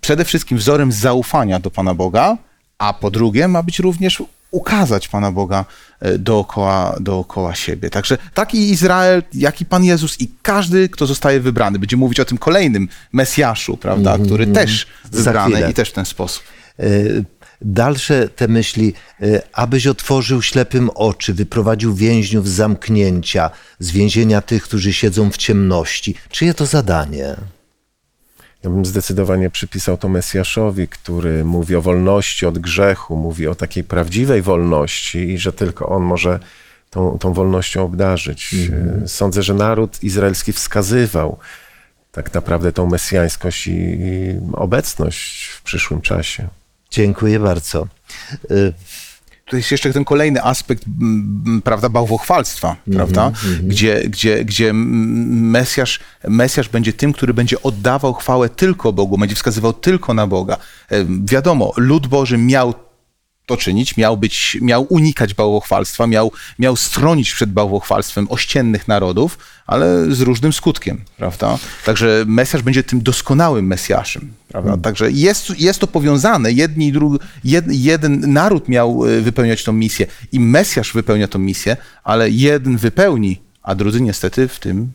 przede 0.02 0.26
wszystkim 0.26 0.58
wzorem 0.58 0.92
zaufania 0.92 1.60
do 1.60 1.72
Pana 1.72 1.94
Boga, 1.94 2.38
a 2.78 2.94
po 2.94 3.12
drugie 3.12 3.48
ma 3.48 3.64
być 3.64 3.80
również 3.80 4.24
ukazać 4.52 5.08
Pana 5.08 5.32
Boga 5.32 5.66
e, 6.00 6.18
dookoła, 6.18 6.96
dookoła 7.00 7.56
siebie. 7.56 7.90
Także 7.90 8.18
taki 8.34 8.70
Izrael, 8.70 9.24
jak 9.34 9.62
i 9.62 9.66
Pan 9.66 9.84
Jezus 9.84 10.22
i 10.22 10.32
każdy, 10.42 10.90
kto 10.90 11.06
zostaje 11.06 11.40
wybrany. 11.40 11.80
Będziemy 11.80 12.00
mówić 12.00 12.20
o 12.20 12.26
tym 12.26 12.38
kolejnym 12.38 12.88
Mesjaszu, 13.12 13.78
prawda, 13.78 14.18
który 14.26 14.48
też 14.48 14.88
Za 15.12 15.18
wybrany 15.18 15.72
i 15.72 15.74
też 15.74 15.90
w 15.90 15.94
ten 15.94 16.06
sposób. 16.06 16.44
Y, 16.80 17.26
Dalsze 17.66 18.30
te 18.30 18.48
myśli, 18.48 18.94
y, 19.22 19.42
abyś 19.54 19.88
otworzył 19.88 20.42
ślepym 20.42 20.90
oczy, 20.90 21.34
wyprowadził 21.34 21.96
więźniów 21.96 22.50
z 22.50 22.52
zamknięcia, 22.52 23.50
z 23.80 23.92
więzienia 23.92 24.42
tych, 24.42 24.64
którzy 24.64 24.94
siedzą 24.94 25.32
w 25.32 25.38
ciemności. 25.38 26.16
Czyje 26.30 26.54
to 26.54 26.66
zadanie? 26.66 27.36
Ja 28.64 28.70
bym 28.70 28.86
zdecydowanie 28.86 29.50
przypisał 29.50 29.98
to 29.98 30.10
Mesjaszowi, 30.10 30.88
który 30.88 31.44
mówi 31.44 31.76
o 31.76 31.82
wolności 31.82 32.46
od 32.46 32.60
grzechu, 32.60 33.16
mówi 33.16 33.48
o 33.48 33.56
takiej 33.56 33.84
prawdziwej 33.84 34.42
wolności 34.42 35.18
i 35.18 35.38
że 35.38 35.54
tylko 35.54 35.90
on 35.90 36.04
może 36.04 36.40
tą, 36.90 37.18
tą 37.20 37.34
wolnością 37.34 37.84
obdarzyć. 37.84 38.56
E, 39.04 39.08
Sądzę, 39.08 39.44
że 39.44 39.54
naród 39.54 40.04
izraelski 40.04 40.54
wskazywał 40.54 41.38
tak 42.12 42.34
naprawdę 42.34 42.72
tą 42.72 42.90
mesjańskość 42.90 43.68
i, 43.68 43.72
i 43.72 44.40
obecność 44.54 45.46
w 45.46 45.62
przyszłym 45.62 46.02
czasie. 46.02 46.48
Dziękuję 46.94 47.40
bardzo. 47.40 47.88
Y, 48.52 48.74
To 49.50 49.58
jest 49.58 49.72
jeszcze 49.72 49.94
ten 49.94 50.06
kolejny 50.06 50.44
aspekt, 50.44 50.84
prawda, 51.64 51.90
bałwochwalstwa, 51.90 52.76
prawda, 52.94 53.32
gdzie, 53.64 54.02
gdzie, 54.08 54.46
gdzie 54.46 54.70
m, 54.70 55.50
Mesjasz, 55.50 56.00
Mesjasz 56.28 56.70
będzie 56.70 56.94
tym, 56.94 57.14
który 57.14 57.34
będzie 57.34 57.62
oddawał 57.62 58.14
chwałę 58.14 58.50
tylko 58.50 58.94
Bogu, 58.94 59.18
będzie 59.18 59.36
wskazywał 59.36 59.74
tylko 59.74 60.14
na 60.14 60.28
Boga. 60.28 60.58
E, 60.92 61.06
Wiadomo, 61.26 61.74
lud 61.78 62.08
Boży 62.08 62.38
miał 62.38 62.74
to 63.46 63.58
czynić, 63.58 63.98
miał 63.98 64.18
być, 64.18 64.58
miał 64.62 64.86
unikać 64.90 65.34
bałwochwalstwa, 65.34 66.08
miał, 66.08 66.32
miał 66.60 66.76
stronić 66.76 67.34
przed 67.34 67.52
bałwochwalstwem 67.52 68.28
ościennych 68.30 68.88
narodów, 68.88 69.38
ale 69.68 70.12
z 70.12 70.22
różnym 70.22 70.54
skutkiem, 70.54 71.02
prawda? 71.18 71.58
Także 71.86 72.24
Mesjasz 72.28 72.62
będzie 72.62 72.84
tym 72.84 73.02
doskonałym 73.02 73.68
Mesjaszem, 73.68 74.34
prawda? 74.48 74.78
Także 74.78 75.12
jest, 75.12 75.60
jest 75.60 75.80
to 75.80 75.88
powiązane, 75.88 76.52
jedni 76.52 76.88
i 76.88 76.92
drugi, 76.92 77.20
jed, 77.44 77.66
jeden 77.70 78.34
naród 78.34 78.70
miał 78.70 79.06
e, 79.06 79.22
wypełniać 79.22 79.64
tą 79.64 79.74
misję 79.74 80.08
i 80.32 80.40
Mesjasz 80.40 80.94
wypełnia 80.94 81.28
tą 81.28 81.40
misję, 81.40 81.78
ale 82.04 82.30
jeden 82.30 82.78
wypełni, 82.78 83.42
a 83.64 83.76
drudzy 83.76 84.02
niestety 84.02 84.48
w 84.48 84.60
tym 84.60 84.92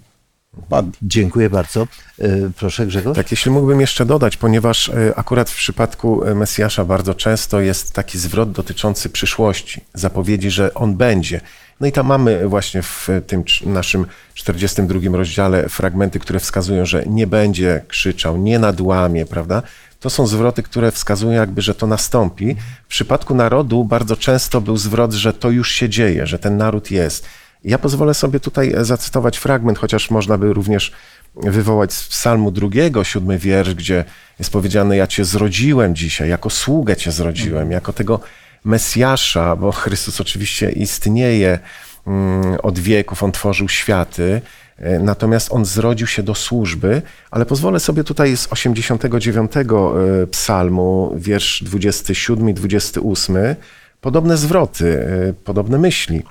Dziękuję 1.03 1.51
bardzo. 1.51 1.87
Y, 2.19 2.51
Proszę 2.57 2.87
Grzegorz. 2.87 3.17
Tak, 3.17 3.31
jeśli 3.31 3.51
mógłbym 3.51 3.81
jeszcze 3.81 4.07
dodać, 4.07 4.37
ponieważ 4.37 4.89
e, 4.89 5.13
akurat 5.17 5.51
w 5.51 5.57
przypadku 5.57 6.25
e, 6.25 6.35
Mesjasza 6.35 6.85
bardzo 6.85 7.15
często 7.15 7.61
jest 7.61 7.93
taki 7.93 8.19
zwrot 8.19 8.53
dotyczący 8.53 9.09
przyszłości, 9.09 9.81
zapowiedzi, 9.95 10.51
że 10.51 10.75
on 10.75 10.97
będzie. 10.97 11.41
No 11.81 11.87
i 11.87 11.93
tam 11.93 12.07
mamy 12.07 12.49
właśnie 12.49 12.83
w 12.83 13.09
tym 13.27 13.45
naszym 13.67 14.07
42 14.35 15.17
rozdziale 15.17 15.69
fragmenty, 15.69 16.19
które 16.19 16.41
wskazują, 16.41 16.87
że 16.87 17.03
nie 17.07 17.27
będzie 17.27 17.85
krzyczał, 17.89 18.37
nie 18.37 18.59
nadłamie, 18.59 19.27
prawda? 19.27 19.63
To 20.01 20.11
są 20.11 20.27
zwroty, 20.27 20.63
które 20.63 20.93
wskazują 20.93 21.33
jakby, 21.33 21.63
że 21.63 21.75
to 21.75 21.87
nastąpi. 21.87 22.57
W 22.85 22.89
przypadku 22.89 23.35
narodu 23.35 23.85
bardzo 23.85 24.17
często 24.17 24.61
był 24.61 24.77
zwrot, 24.77 25.13
że 25.13 25.33
to 25.33 25.51
już 25.51 25.71
się 25.73 25.89
dzieje, 25.89 26.27
że 26.27 26.39
ten 26.39 26.57
naród 26.57 26.91
jest. 26.91 27.27
Ja 27.65 27.79
pozwolę 27.79 28.15
sobie 28.15 28.41
tutaj 28.41 28.75
zacytować 28.81 29.39
fragment, 29.39 29.79
chociaż 29.79 30.11
można 30.11 30.39
by 30.39 30.53
również 30.53 30.93
wywołać 31.37 31.93
z 31.93 32.09
psalmu 32.09 32.51
drugiego, 32.51 33.05
siódmy 33.05 33.39
wiersz, 33.39 33.75
gdzie 33.75 34.05
jest 34.39 34.51
powiedziane, 34.51 34.97
ja 34.97 35.07
cię 35.07 35.25
zrodziłem 35.25 35.95
dzisiaj, 35.95 36.29
jako 36.29 36.51
sługę 36.51 36.97
cię 36.97 37.13
zrodziłem, 37.13 37.71
jako 37.71 37.93
tego 37.93 38.21
Mesjasza, 38.65 39.57
bo 39.57 39.73
Chrystus 39.73 40.21
oczywiście 40.21 40.71
istnieje 40.71 41.59
mm, 42.07 42.57
od 42.63 42.79
wieków, 42.79 43.23
On 43.23 43.33
tworzył 43.33 43.69
światy, 43.69 44.41
e, 44.79 44.99
natomiast 44.99 45.53
On 45.53 45.65
zrodził 45.65 46.07
się 46.07 46.23
do 46.23 46.35
służby, 46.35 47.03
ale 47.31 47.47
pozwolę 47.47 47.81
sobie 47.81 48.05
tutaj 48.05 48.37
z 48.37 48.53
89 48.53 49.53
e, 49.57 49.67
psalmu, 50.27 51.15
wiersz 51.17 51.63
27 51.65 52.49
i 52.49 52.55
28, 52.55 53.37
podobne 54.01 54.37
zwroty, 54.37 55.07
e, 55.29 55.33
podobne 55.33 55.79
myśli. 55.79 56.23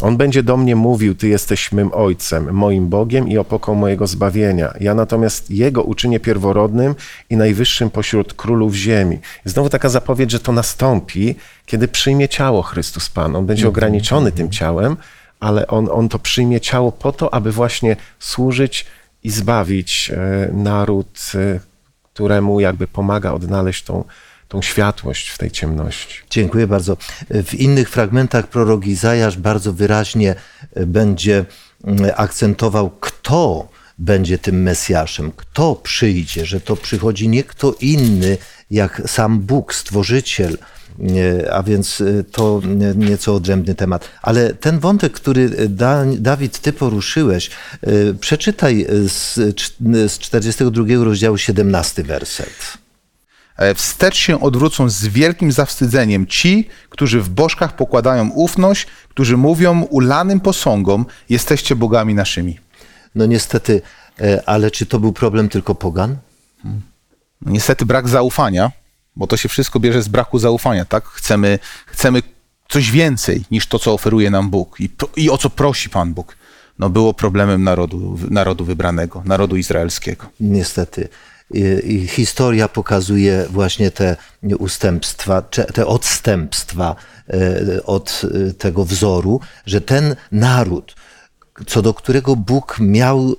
On 0.00 0.16
będzie 0.16 0.42
do 0.42 0.56
mnie 0.56 0.76
mówił, 0.76 1.14
Ty 1.14 1.28
jesteś 1.28 1.72
mym 1.72 1.90
ojcem, 1.94 2.52
moim 2.52 2.88
Bogiem 2.88 3.28
i 3.28 3.38
opoką 3.38 3.74
mojego 3.74 4.06
zbawienia. 4.06 4.74
Ja 4.80 4.94
natomiast 4.94 5.50
Jego 5.50 5.82
uczynię 5.82 6.20
pierworodnym 6.20 6.94
i 7.30 7.36
najwyższym 7.36 7.90
pośród 7.90 8.34
królów 8.34 8.74
ziemi. 8.74 9.18
Znowu 9.44 9.68
taka 9.68 9.88
zapowiedź, 9.88 10.30
że 10.30 10.40
to 10.40 10.52
nastąpi, 10.52 11.34
kiedy 11.66 11.88
przyjmie 11.88 12.28
ciało 12.28 12.62
Chrystus 12.62 13.08
Pan. 13.08 13.36
On 13.36 13.46
będzie 13.46 13.68
ograniczony 13.68 14.32
tym 14.32 14.50
ciałem, 14.50 14.96
ale 15.40 15.66
on, 15.66 15.88
on 15.92 16.08
to 16.08 16.18
przyjmie 16.18 16.60
ciało 16.60 16.92
po 16.92 17.12
to, 17.12 17.34
aby 17.34 17.52
właśnie 17.52 17.96
służyć 18.18 18.86
i 19.24 19.30
zbawić 19.30 20.10
e, 20.10 20.48
naród, 20.52 21.32
e, 21.34 21.60
któremu 22.12 22.60
jakby 22.60 22.86
pomaga 22.86 23.32
odnaleźć 23.32 23.84
tą, 23.84 24.04
tą 24.52 24.62
światłość 24.62 25.28
w 25.28 25.38
tej 25.38 25.50
ciemności. 25.50 26.20
Dziękuję 26.30 26.66
bardzo. 26.66 26.96
W 27.30 27.54
innych 27.54 27.90
fragmentach 27.90 28.46
prorok 28.46 28.86
Izajasz 28.86 29.36
bardzo 29.38 29.72
wyraźnie 29.72 30.34
e, 30.74 30.86
będzie 30.86 31.44
akcentował, 32.16 32.90
kto 32.90 33.68
będzie 33.98 34.38
tym 34.38 34.62
Mesjaszem, 34.62 35.32
kto 35.36 35.74
przyjdzie, 35.74 36.46
że 36.46 36.60
to 36.60 36.76
przychodzi 36.76 37.28
nie 37.28 37.44
kto 37.44 37.74
inny, 37.80 38.38
jak 38.70 39.02
sam 39.06 39.40
Bóg, 39.40 39.74
Stworzyciel, 39.74 40.58
a 41.52 41.62
więc 41.62 42.00
e, 42.00 42.24
to 42.24 42.62
nieco 42.96 43.34
odrębny 43.34 43.74
temat. 43.74 44.08
Ale 44.22 44.54
ten 44.54 44.78
wątek, 44.78 45.12
który 45.12 45.50
e, 45.56 45.68
da, 45.68 46.04
Dawid, 46.18 46.58
ty 46.58 46.72
poruszyłeś, 46.72 47.50
przeczytaj 48.20 48.86
z, 49.08 49.34
z 50.12 50.18
42 50.18 51.04
rozdziału 51.04 51.38
17 51.38 52.02
werset. 52.02 52.81
Wstecz 53.74 54.16
się 54.16 54.40
odwrócą 54.40 54.88
z 54.88 55.06
wielkim 55.06 55.52
zawstydzeniem 55.52 56.26
ci, 56.26 56.68
którzy 56.88 57.20
w 57.20 57.28
bożkach 57.28 57.76
pokładają 57.76 58.30
ufność, 58.30 58.86
którzy 59.08 59.36
mówią 59.36 59.82
ulanym 59.82 60.40
posągom, 60.40 61.06
jesteście 61.28 61.76
bogami 61.76 62.14
naszymi. 62.14 62.58
No 63.14 63.26
niestety, 63.26 63.82
ale 64.46 64.70
czy 64.70 64.86
to 64.86 64.98
był 64.98 65.12
problem 65.12 65.48
tylko 65.48 65.74
pogan? 65.74 66.16
No 67.42 67.52
niestety 67.52 67.86
brak 67.86 68.08
zaufania 68.08 68.70
bo 69.16 69.26
to 69.26 69.36
się 69.36 69.48
wszystko 69.48 69.80
bierze 69.80 70.02
z 70.02 70.08
braku 70.08 70.38
zaufania, 70.38 70.84
tak? 70.84 71.04
Chcemy, 71.04 71.58
chcemy 71.86 72.22
coś 72.68 72.90
więcej 72.90 73.44
niż 73.50 73.66
to, 73.66 73.78
co 73.78 73.92
oferuje 73.92 74.30
nam 74.30 74.50
Bóg 74.50 74.80
i, 74.80 74.90
i 75.16 75.30
o 75.30 75.38
co 75.38 75.50
prosi 75.50 75.90
Pan 75.90 76.14
Bóg. 76.14 76.36
No 76.78 76.90
było 76.90 77.14
problemem 77.14 77.64
narodu, 77.64 78.18
narodu 78.30 78.64
wybranego, 78.64 79.22
narodu 79.24 79.56
izraelskiego. 79.56 80.26
Niestety. 80.40 81.08
I, 81.52 82.06
historia 82.08 82.68
pokazuje 82.68 83.46
właśnie 83.50 83.90
te 83.90 84.16
ustępstwa, 84.58 85.42
te 85.74 85.86
odstępstwa 85.86 86.96
e, 87.28 87.82
od 87.84 88.22
e, 88.24 88.52
tego 88.52 88.84
wzoru, 88.84 89.40
że 89.66 89.80
ten 89.80 90.16
naród, 90.32 90.94
co 91.66 91.82
do 91.82 91.94
którego 91.94 92.36
Bóg 92.36 92.76
miał 92.80 93.32
e, 93.32 93.34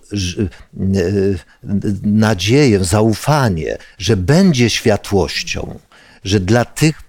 nadzieję, 2.04 2.84
zaufanie, 2.84 3.78
że 3.98 4.18
będzie 4.18 4.70
światłością, 4.70 5.80
że 6.24 6.40
dla 6.40 6.66
tych 6.66 7.02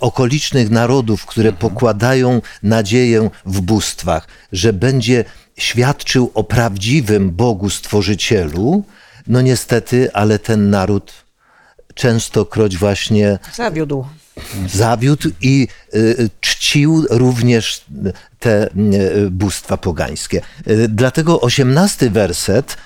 okolicznych 0.00 0.70
narodów, 0.70 1.26
które 1.26 1.48
mhm. 1.48 1.70
pokładają 1.70 2.42
nadzieję 2.62 3.30
w 3.46 3.60
bóstwach, 3.60 4.28
że 4.52 4.72
będzie 4.72 5.24
świadczył 5.58 6.30
o 6.34 6.44
prawdziwym 6.44 7.30
Bogu 7.30 7.70
Stworzycielu, 7.70 8.84
no 9.26 9.40
niestety, 9.40 10.12
ale 10.12 10.38
ten 10.38 10.70
naród 10.70 11.12
częstokroć 11.94 12.76
właśnie 12.76 13.38
zawiódł 13.54 14.06
zawiódł 14.68 15.28
i 15.40 15.68
y, 15.94 16.30
czcił 16.40 17.06
również 17.10 17.84
te 18.38 18.66
y, 18.66 19.30
bóstwa 19.30 19.76
pogańskie. 19.76 20.42
Y, 20.68 20.88
dlatego 20.88 21.40
osiemnasty 21.40 22.10
werset 22.10 22.76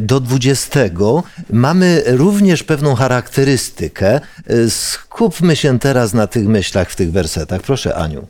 do 0.00 0.20
dwudziestego 0.20 1.22
mamy 1.50 2.02
również 2.06 2.62
pewną 2.62 2.94
charakterystykę. 2.94 4.20
Skupmy 4.68 5.56
się 5.56 5.78
teraz 5.78 6.14
na 6.14 6.26
tych 6.26 6.46
myślach 6.46 6.90
w 6.90 6.96
tych 6.96 7.12
wersetach. 7.12 7.62
Proszę, 7.62 7.94
Aniu. 7.94 8.28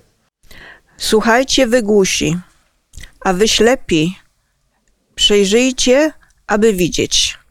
Słuchajcie, 0.98 1.66
wygłusi, 1.66 2.38
a 3.20 3.32
wy 3.32 3.48
ślepi, 3.48 4.16
przejrzyjcie, 5.14 6.12
aby 6.46 6.72
widzieć. 6.72 7.41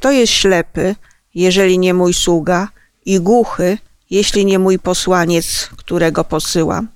Kto 0.00 0.10
jest 0.10 0.32
ślepy, 0.32 0.94
jeżeli 1.34 1.78
nie 1.78 1.94
mój 1.94 2.14
sługa, 2.14 2.68
i 3.04 3.20
głuchy, 3.20 3.78
jeśli 4.10 4.44
nie 4.44 4.58
mój 4.58 4.78
posłaniec, 4.78 5.70
którego 5.76 6.24
posyłam? 6.24 6.88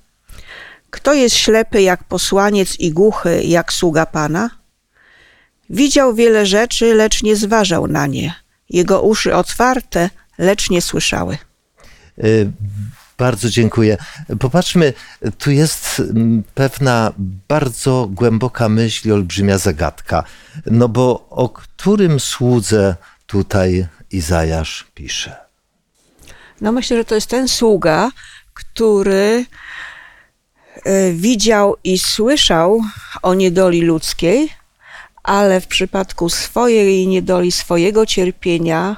Kto 0.90 1.14
jest 1.14 1.36
ślepy 1.36 1.82
jak 1.82 2.04
posłaniec 2.04 2.80
i 2.80 2.90
głuchy 2.90 3.42
jak 3.42 3.72
sługa 3.72 4.06
Pana? 4.06 4.50
Widział 5.70 6.14
wiele 6.14 6.46
rzeczy, 6.46 6.94
lecz 6.94 7.22
nie 7.22 7.36
zważał 7.36 7.86
na 7.86 8.06
nie. 8.06 8.34
Jego 8.70 9.02
uszy 9.02 9.34
otwarte, 9.34 10.10
lecz 10.38 10.70
nie 10.70 10.82
słyszały. 10.82 11.38
Y, 12.18 12.50
bardzo 13.18 13.50
dziękuję. 13.50 13.96
Popatrzmy, 14.40 14.92
tu 15.38 15.50
jest 15.50 16.00
mm, 16.00 16.42
pewna 16.54 17.12
bardzo 17.48 18.08
głęboka 18.10 18.68
myśl 18.68 19.12
olbrzymia 19.12 19.58
zagadka. 19.58 20.24
No 20.66 20.88
bo 20.88 21.26
o 21.30 21.48
którym 21.48 22.20
słudze 22.20 22.96
tutaj 23.26 23.86
Izajasz 24.10 24.86
pisze? 24.94 25.36
No 26.60 26.72
myślę, 26.72 26.96
że 26.96 27.04
to 27.04 27.14
jest 27.14 27.26
ten 27.26 27.48
sługa, 27.48 28.10
który 28.54 29.46
e, 30.84 31.12
widział 31.12 31.76
i 31.84 31.98
słyszał 31.98 32.80
o 33.22 33.34
niedoli 33.34 33.82
ludzkiej, 33.82 34.48
ale 35.22 35.60
w 35.60 35.66
przypadku 35.66 36.28
swojej 36.28 37.06
niedoli, 37.08 37.52
swojego 37.52 38.06
cierpienia, 38.06 38.96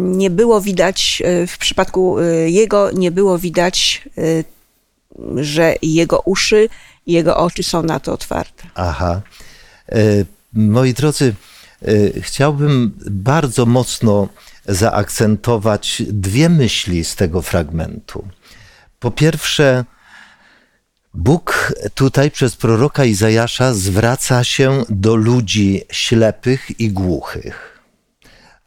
nie 0.00 0.30
było 0.30 0.60
widać, 0.60 1.22
e, 1.24 1.46
w 1.46 1.58
przypadku 1.58 2.18
e, 2.18 2.50
jego 2.50 2.90
nie 2.90 3.10
było 3.10 3.38
widać, 3.38 4.08
że 5.36 5.74
jego 5.82 6.20
uszy 6.20 6.68
jego 7.06 7.36
oczy 7.36 7.62
są 7.62 7.82
na 7.82 8.00
to 8.00 8.12
otwarte. 8.12 8.64
Aha. 8.74 9.20
Moi 10.52 10.94
drodzy, 10.94 11.34
chciałbym 12.20 12.92
bardzo 13.10 13.66
mocno 13.66 14.28
zaakcentować 14.68 16.02
dwie 16.06 16.48
myśli 16.48 17.04
z 17.04 17.16
tego 17.16 17.42
fragmentu. 17.42 18.28
Po 19.00 19.10
pierwsze, 19.10 19.84
Bóg 21.14 21.72
tutaj 21.94 22.30
przez 22.30 22.56
proroka 22.56 23.04
Izajasza 23.04 23.74
zwraca 23.74 24.44
się 24.44 24.84
do 24.88 25.16
ludzi 25.16 25.82
ślepych 25.90 26.80
i 26.80 26.90
głuchych. 26.90 27.75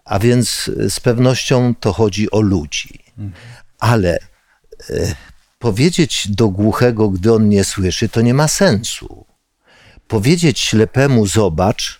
A 0.09 0.19
więc 0.19 0.71
z 0.89 0.99
pewnością 0.99 1.75
to 1.79 1.93
chodzi 1.93 2.31
o 2.31 2.41
ludzi. 2.41 2.99
Ale 3.79 4.19
e, 4.89 5.15
powiedzieć 5.59 6.27
do 6.29 6.49
głuchego, 6.49 7.09
gdy 7.09 7.33
on 7.33 7.49
nie 7.49 7.63
słyszy, 7.63 8.09
to 8.09 8.21
nie 8.21 8.33
ma 8.33 8.47
sensu. 8.47 9.25
Powiedzieć 10.07 10.59
ślepemu 10.59 11.27
zobacz, 11.27 11.99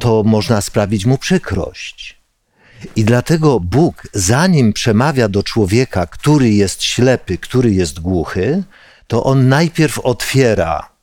to 0.00 0.22
można 0.22 0.60
sprawić 0.60 1.06
mu 1.06 1.18
przykrość. 1.18 2.18
I 2.96 3.04
dlatego 3.04 3.60
Bóg, 3.60 4.08
zanim 4.12 4.72
przemawia 4.72 5.28
do 5.28 5.42
człowieka, 5.42 6.06
który 6.06 6.50
jest 6.50 6.82
ślepy, 6.82 7.38
który 7.38 7.70
jest 7.70 8.00
głuchy, 8.00 8.62
to 9.06 9.24
on 9.24 9.48
najpierw 9.48 9.98
otwiera 9.98 10.95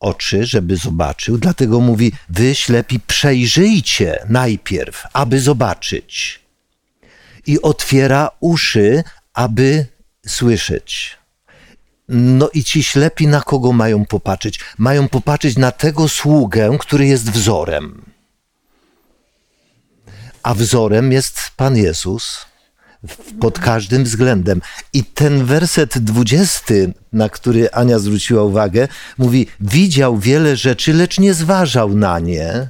oczy, 0.00 0.46
żeby 0.46 0.76
zobaczył. 0.76 1.38
Dlatego 1.38 1.80
mówi: 1.80 2.12
Wy 2.28 2.54
ślepi, 2.54 3.00
przejrzyjcie 3.00 4.26
najpierw, 4.28 5.06
aby 5.12 5.40
zobaczyć. 5.40 6.40
I 7.46 7.62
otwiera 7.62 8.30
uszy, 8.40 9.04
aby 9.34 9.86
słyszeć. 10.26 11.18
No 12.08 12.48
i 12.54 12.64
ci 12.64 12.82
ślepi 12.82 13.26
na 13.26 13.40
kogo 13.40 13.72
mają 13.72 14.04
popatrzeć? 14.04 14.60
Mają 14.78 15.08
popatrzeć 15.08 15.56
na 15.56 15.72
tego 15.72 16.08
sługę, 16.08 16.76
który 16.80 17.06
jest 17.06 17.30
wzorem 17.30 18.10
a 20.42 20.54
wzorem 20.54 21.12
jest 21.12 21.40
Pan 21.56 21.76
Jezus, 21.76 22.46
pod 23.40 23.58
każdym 23.58 24.04
względem. 24.04 24.60
I 24.92 25.04
ten 25.04 25.44
werset 25.44 25.98
20, 25.98 26.74
na 27.12 27.28
który 27.28 27.70
Ania 27.70 27.98
zwróciła 27.98 28.42
uwagę, 28.42 28.88
mówi: 29.18 29.46
Widział 29.60 30.18
wiele 30.18 30.56
rzeczy, 30.56 30.92
lecz 30.92 31.18
nie 31.18 31.34
zważał 31.34 31.96
na 31.96 32.18
nie. 32.18 32.68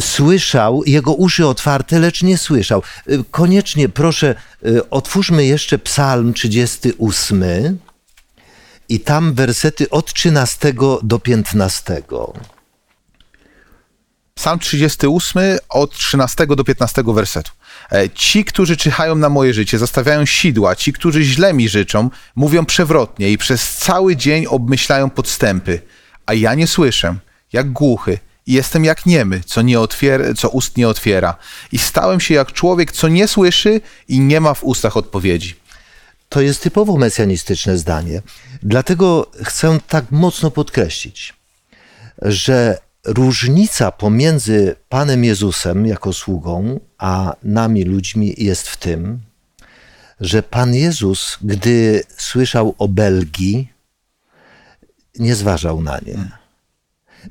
Słyszał, 0.00 0.82
jego 0.86 1.14
uszy 1.14 1.46
otwarte, 1.46 1.98
lecz 1.98 2.22
nie 2.22 2.38
słyszał. 2.38 2.82
Y, 3.08 3.24
Koniecznie 3.30 3.88
proszę, 3.88 4.34
y, 4.66 4.90
otwórzmy 4.90 5.44
jeszcze 5.44 5.78
Psalm 5.78 6.34
38 6.34 7.78
i 8.88 9.00
tam 9.00 9.34
wersety 9.34 9.90
od 9.90 10.14
13 10.14 10.74
do 11.02 11.18
15. 11.18 12.02
Psalm 14.34 14.58
38 14.58 15.58
od 15.68 15.92
13 15.92 16.46
do 16.46 16.64
15 16.64 17.02
wersetu. 17.14 17.50
E, 17.92 18.10
Ci, 18.10 18.44
którzy 18.44 18.76
czyhają 18.76 19.14
na 19.14 19.28
moje 19.28 19.54
życie, 19.54 19.78
zostawiają 19.78 20.26
sidła, 20.26 20.76
ci, 20.76 20.92
którzy 20.92 21.24
źle 21.24 21.52
mi 21.54 21.68
życzą, 21.68 22.10
mówią 22.36 22.64
przewrotnie 22.66 23.30
i 23.30 23.38
przez 23.38 23.76
cały 23.76 24.16
dzień 24.16 24.46
obmyślają 24.46 25.10
podstępy, 25.10 25.80
a 26.26 26.34
ja 26.34 26.54
nie 26.54 26.66
słyszę, 26.66 27.14
jak 27.52 27.72
głuchy 27.72 28.18
i 28.46 28.52
jestem 28.52 28.84
jak 28.84 29.06
niemy, 29.06 29.40
co, 29.46 29.62
nie 29.62 29.78
otwier- 29.78 30.36
co 30.38 30.48
ust 30.48 30.76
nie 30.76 30.88
otwiera. 30.88 31.36
I 31.72 31.78
stałem 31.78 32.20
się 32.20 32.34
jak 32.34 32.52
człowiek, 32.52 32.92
co 32.92 33.08
nie 33.08 33.28
słyszy 33.28 33.80
i 34.08 34.20
nie 34.20 34.40
ma 34.40 34.54
w 34.54 34.64
ustach 34.64 34.96
odpowiedzi. 34.96 35.54
To 36.28 36.40
jest 36.40 36.62
typowo 36.62 36.96
mesjanistyczne 36.96 37.78
zdanie. 37.78 38.22
Dlatego 38.62 39.30
chcę 39.44 39.78
tak 39.88 40.04
mocno 40.10 40.50
podkreślić, 40.50 41.34
że 42.22 42.78
różnica 43.04 43.92
pomiędzy 43.92 44.76
Panem 44.88 45.24
Jezusem 45.24 45.86
jako 45.86 46.12
sługą, 46.12 46.80
a 46.98 47.36
nami 47.42 47.84
ludźmi 47.84 48.34
jest 48.38 48.68
w 48.68 48.76
tym, 48.76 49.20
że 50.20 50.42
Pan 50.42 50.74
Jezus, 50.74 51.38
gdy 51.42 52.02
słyszał 52.16 52.74
o 52.78 52.88
Belgii, 52.88 53.72
nie 55.18 55.34
zważał 55.34 55.82
na 55.82 55.98
nie. 56.06 56.30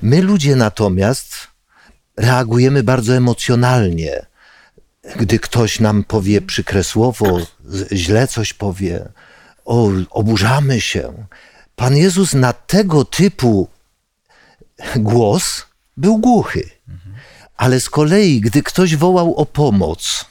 My 0.02 0.22
ludzie 0.22 0.56
natomiast 0.56 1.48
reagujemy 2.18 2.84
bardzo 2.84 3.16
emocjonalnie 3.16 4.26
gdy 5.16 5.40
ktoś 5.40 5.80
nam 5.80 6.04
powie 6.04 6.42
przykre 6.42 6.84
słowo, 6.84 7.40
źle 7.92 8.28
coś 8.28 8.54
powie, 8.54 9.10
o, 9.66 9.90
oburzamy 10.10 10.82
się. 10.82 11.14
Pan 11.76 11.98
Jezus 11.98 12.34
na 12.34 12.54
tego 12.54 13.06
typu 13.06 13.68
głos 14.96 15.65
był 15.98 16.17
głuchy. 16.17 16.69
Ale 17.58 17.80
z 17.80 17.89
kolei, 17.89 18.41
gdy 18.41 18.63
ktoś 18.63 18.96
wołał 18.96 19.36
o 19.36 19.46
pomoc, 19.46 20.26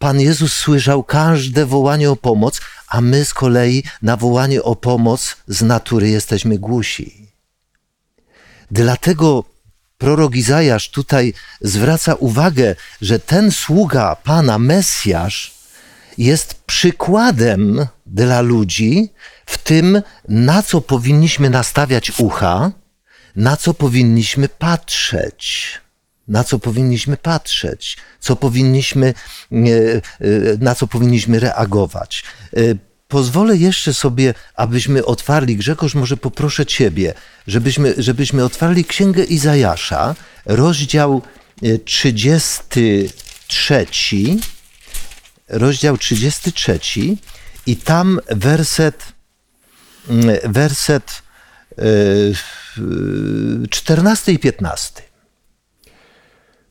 Pan 0.00 0.20
Jezus 0.20 0.52
słyszał 0.52 1.04
każde 1.04 1.66
wołanie 1.66 2.10
o 2.10 2.16
pomoc, 2.16 2.60
a 2.88 3.00
my 3.00 3.24
z 3.24 3.34
kolei 3.34 3.84
na 4.02 4.16
wołanie 4.16 4.62
o 4.62 4.76
pomoc 4.76 5.36
z 5.48 5.62
natury 5.62 6.08
jesteśmy 6.08 6.58
głusi. 6.58 7.26
Dlatego 8.70 9.44
prorok 9.98 10.34
Izajasz 10.36 10.90
tutaj 10.90 11.34
zwraca 11.60 12.14
uwagę, 12.14 12.76
że 13.00 13.18
ten 13.18 13.52
sługa 13.52 14.16
Pana, 14.24 14.58
Mesjasz, 14.58 15.54
jest 16.18 16.54
przykładem 16.54 17.86
dla 18.06 18.40
ludzi 18.40 19.12
w 19.46 19.58
tym, 19.58 20.02
na 20.28 20.62
co 20.62 20.80
powinniśmy 20.80 21.50
nastawiać 21.50 22.12
ucha, 22.18 22.72
na 23.36 23.56
co 23.56 23.74
powinniśmy 23.74 24.48
patrzeć. 24.48 25.68
Na 26.28 26.44
co 26.44 26.58
powinniśmy 26.58 27.16
patrzeć, 27.16 27.96
co 28.20 28.36
powinniśmy, 28.36 29.14
e, 29.52 29.56
e, 29.56 30.00
na 30.60 30.74
co 30.74 30.86
powinniśmy 30.86 31.40
reagować. 31.40 32.24
E, 32.56 32.90
Pozwolę 33.10 33.56
jeszcze 33.56 33.94
sobie, 33.94 34.34
abyśmy 34.54 35.04
otwarli, 35.04 35.56
Grzegorz, 35.56 35.94
może 35.94 36.16
poproszę 36.16 36.66
Ciebie, 36.66 37.14
żebyśmy, 37.46 37.94
żebyśmy 37.98 38.44
otwarli 38.44 38.84
Księgę 38.84 39.24
Izajasza, 39.24 40.14
rozdział 40.46 41.22
e, 41.62 41.78
33, 41.78 43.86
rozdział 45.48 45.98
33 45.98 46.78
i 47.66 47.76
tam 47.76 48.20
werset, 48.28 49.02
mm, 50.08 50.36
werset 50.44 51.22
14 53.70 54.32
i 54.32 54.38
15. 54.38 55.02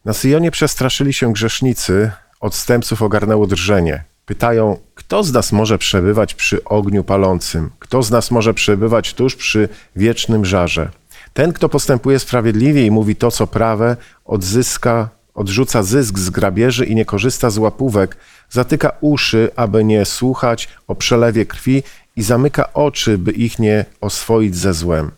Na 0.06 0.13
Syjonie 0.13 0.52
przestraszyli 0.52 1.13
się 1.13 1.34
grzesznicy, 1.34 2.12
odstępców 2.39 3.02
ogarnęło 3.02 3.48
drżenie. 3.48 4.04
Pytają, 4.26 4.78
kto 4.95 5.24
z 5.24 5.34
nas 5.34 5.52
może 5.52 5.78
przebywać 5.78 6.34
przy 6.34 6.63
ogniu 6.63 7.04
palącym? 7.04 7.69
Kto 7.80 8.04
z 8.04 8.12
nas 8.12 8.32
może 8.32 8.54
przebywać 8.54 9.13
tuż 9.13 9.36
przy 9.36 9.69
wiecznym 9.95 10.45
żarze? 10.45 10.89
Ten, 11.34 11.54
kto 11.54 11.69
postępuje 11.69 12.19
sprawiedliwie 12.19 12.86
i 12.86 12.91
mówi 12.91 13.15
to, 13.15 13.32
co 13.32 13.48
prawe, 13.48 13.98
odzyska, 14.26 15.10
odrzuca 15.34 15.84
zysk 15.84 16.19
z 16.19 16.30
grabieży 16.30 16.86
i 16.86 16.95
nie 16.95 17.06
korzysta 17.06 17.50
z 17.50 17.58
łapówek, 17.58 18.17
zatyka 18.50 18.91
uszy, 19.02 19.50
aby 19.56 19.84
nie 19.84 20.06
słuchać 20.06 20.69
o 20.88 20.95
przelewie 20.95 21.45
krwi 21.45 21.84
i 22.19 22.23
zamyka 22.23 22.73
oczy, 22.73 23.17
by 23.17 23.32
ich 23.32 23.60
nie 23.60 23.86
oswoić 24.01 24.55
ze 24.55 24.73
złem. 24.73 25.12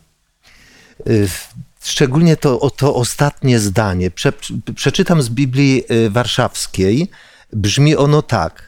Y, 1.08 1.30
Szczególnie 1.84 2.38
to, 2.38 2.70
to 2.70 2.96
ostatnie 2.96 3.60
zdanie. 3.60 4.12
Prze, 4.12 4.34
przeczytam 4.76 5.22
z 5.22 5.30
Biblii 5.30 5.84
y, 5.92 6.10
Warszawskiej. 6.10 7.10
Brzmi 7.54 7.96
ono 7.96 8.22
tak. 8.22 8.64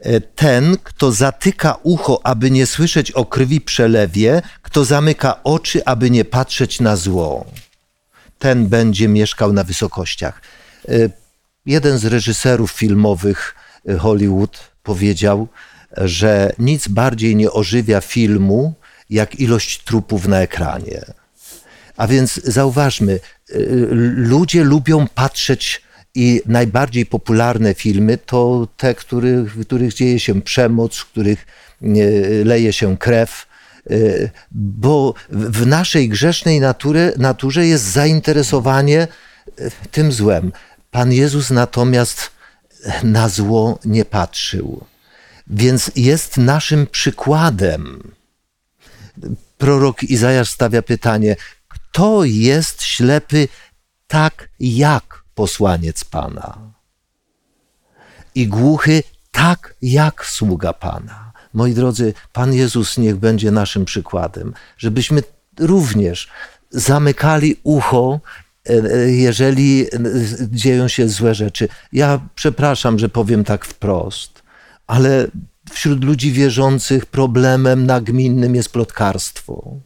E, 0.00 0.20
Ten, 0.20 0.76
kto 0.84 1.12
zatyka 1.12 1.76
ucho, 1.82 2.20
aby 2.26 2.50
nie 2.50 2.66
słyszeć 2.66 3.12
o 3.12 3.24
krwi 3.24 3.60
przelewie, 3.60 4.42
kto 4.62 4.84
zamyka 4.84 5.42
oczy, 5.44 5.84
aby 5.84 6.10
nie 6.10 6.24
patrzeć 6.24 6.80
na 6.80 6.96
zło, 6.96 7.46
ten 8.38 8.66
będzie 8.66 9.08
mieszkał 9.08 9.52
na 9.52 9.64
wysokościach. 9.64 10.40
Jeden 11.66 11.98
z 11.98 12.04
reżyserów 12.04 12.70
filmowych 12.72 13.54
Hollywood 13.98 14.60
powiedział, 14.82 15.48
że 15.96 16.52
nic 16.58 16.88
bardziej 16.88 17.36
nie 17.36 17.52
ożywia 17.52 18.00
filmu, 18.00 18.74
jak 19.10 19.40
ilość 19.40 19.84
trupów 19.84 20.28
na 20.28 20.40
ekranie. 20.40 21.04
A 21.96 22.06
więc 22.06 22.34
zauważmy, 22.44 23.20
y, 23.50 23.88
ludzie 24.16 24.64
lubią 24.64 25.06
patrzeć 25.14 25.82
i 26.14 26.42
najbardziej 26.46 27.06
popularne 27.06 27.74
filmy 27.74 28.18
to 28.18 28.68
te, 28.76 28.94
których, 28.94 29.54
w 29.54 29.66
których 29.66 29.94
dzieje 29.94 30.20
się 30.20 30.42
przemoc, 30.42 30.96
w 30.96 31.06
których 31.06 31.46
y, 31.82 32.42
leje 32.44 32.72
się 32.72 32.98
krew, 32.98 33.46
y, 33.90 34.30
bo 34.50 35.14
w 35.30 35.66
naszej 35.66 36.08
grzesznej 36.08 36.60
naturze, 36.60 37.12
naturze 37.16 37.66
jest 37.66 37.84
zainteresowanie 37.84 39.08
tym 39.90 40.12
złem. 40.12 40.52
Pan 40.90 41.12
Jezus 41.12 41.50
natomiast 41.50 42.30
na 43.02 43.28
zło 43.28 43.78
nie 43.84 44.04
patrzył, 44.04 44.84
więc 45.46 45.90
jest 45.96 46.36
naszym 46.36 46.86
przykładem 46.86 48.14
prorok 49.58 50.02
Izajasz 50.02 50.50
stawia 50.50 50.82
pytanie, 50.82 51.36
kto 51.68 52.24
jest 52.24 52.82
ślepy 52.82 53.48
tak 54.06 54.48
jak 54.60 55.24
posłaniec 55.34 56.04
Pana? 56.04 56.58
I 58.34 58.48
głuchy 58.48 59.02
tak 59.30 59.74
jak 59.82 60.26
sługa 60.26 60.72
Pana. 60.72 61.32
Moi 61.54 61.74
drodzy, 61.74 62.14
Pan 62.32 62.54
Jezus 62.54 62.98
niech 62.98 63.16
będzie 63.16 63.50
naszym 63.50 63.84
przykładem, 63.84 64.54
żebyśmy 64.78 65.22
również 65.58 66.28
zamykali 66.70 67.56
ucho, 67.62 68.20
e, 68.68 68.72
e, 68.72 69.10
jeżeli 69.10 69.86
e, 69.86 69.88
dzieją 70.50 70.88
się 70.88 71.08
złe 71.08 71.34
rzeczy. 71.34 71.68
Ja 71.92 72.20
przepraszam, 72.34 72.98
że 72.98 73.08
powiem 73.08 73.44
tak 73.44 73.64
wprost, 73.64 74.33
ale 74.86 75.26
wśród 75.72 76.04
ludzi 76.04 76.32
wierzących 76.32 77.06
problemem 77.06 77.86
nagminnym 77.86 78.54
jest 78.54 78.72
plotkarstwo. 78.72 79.76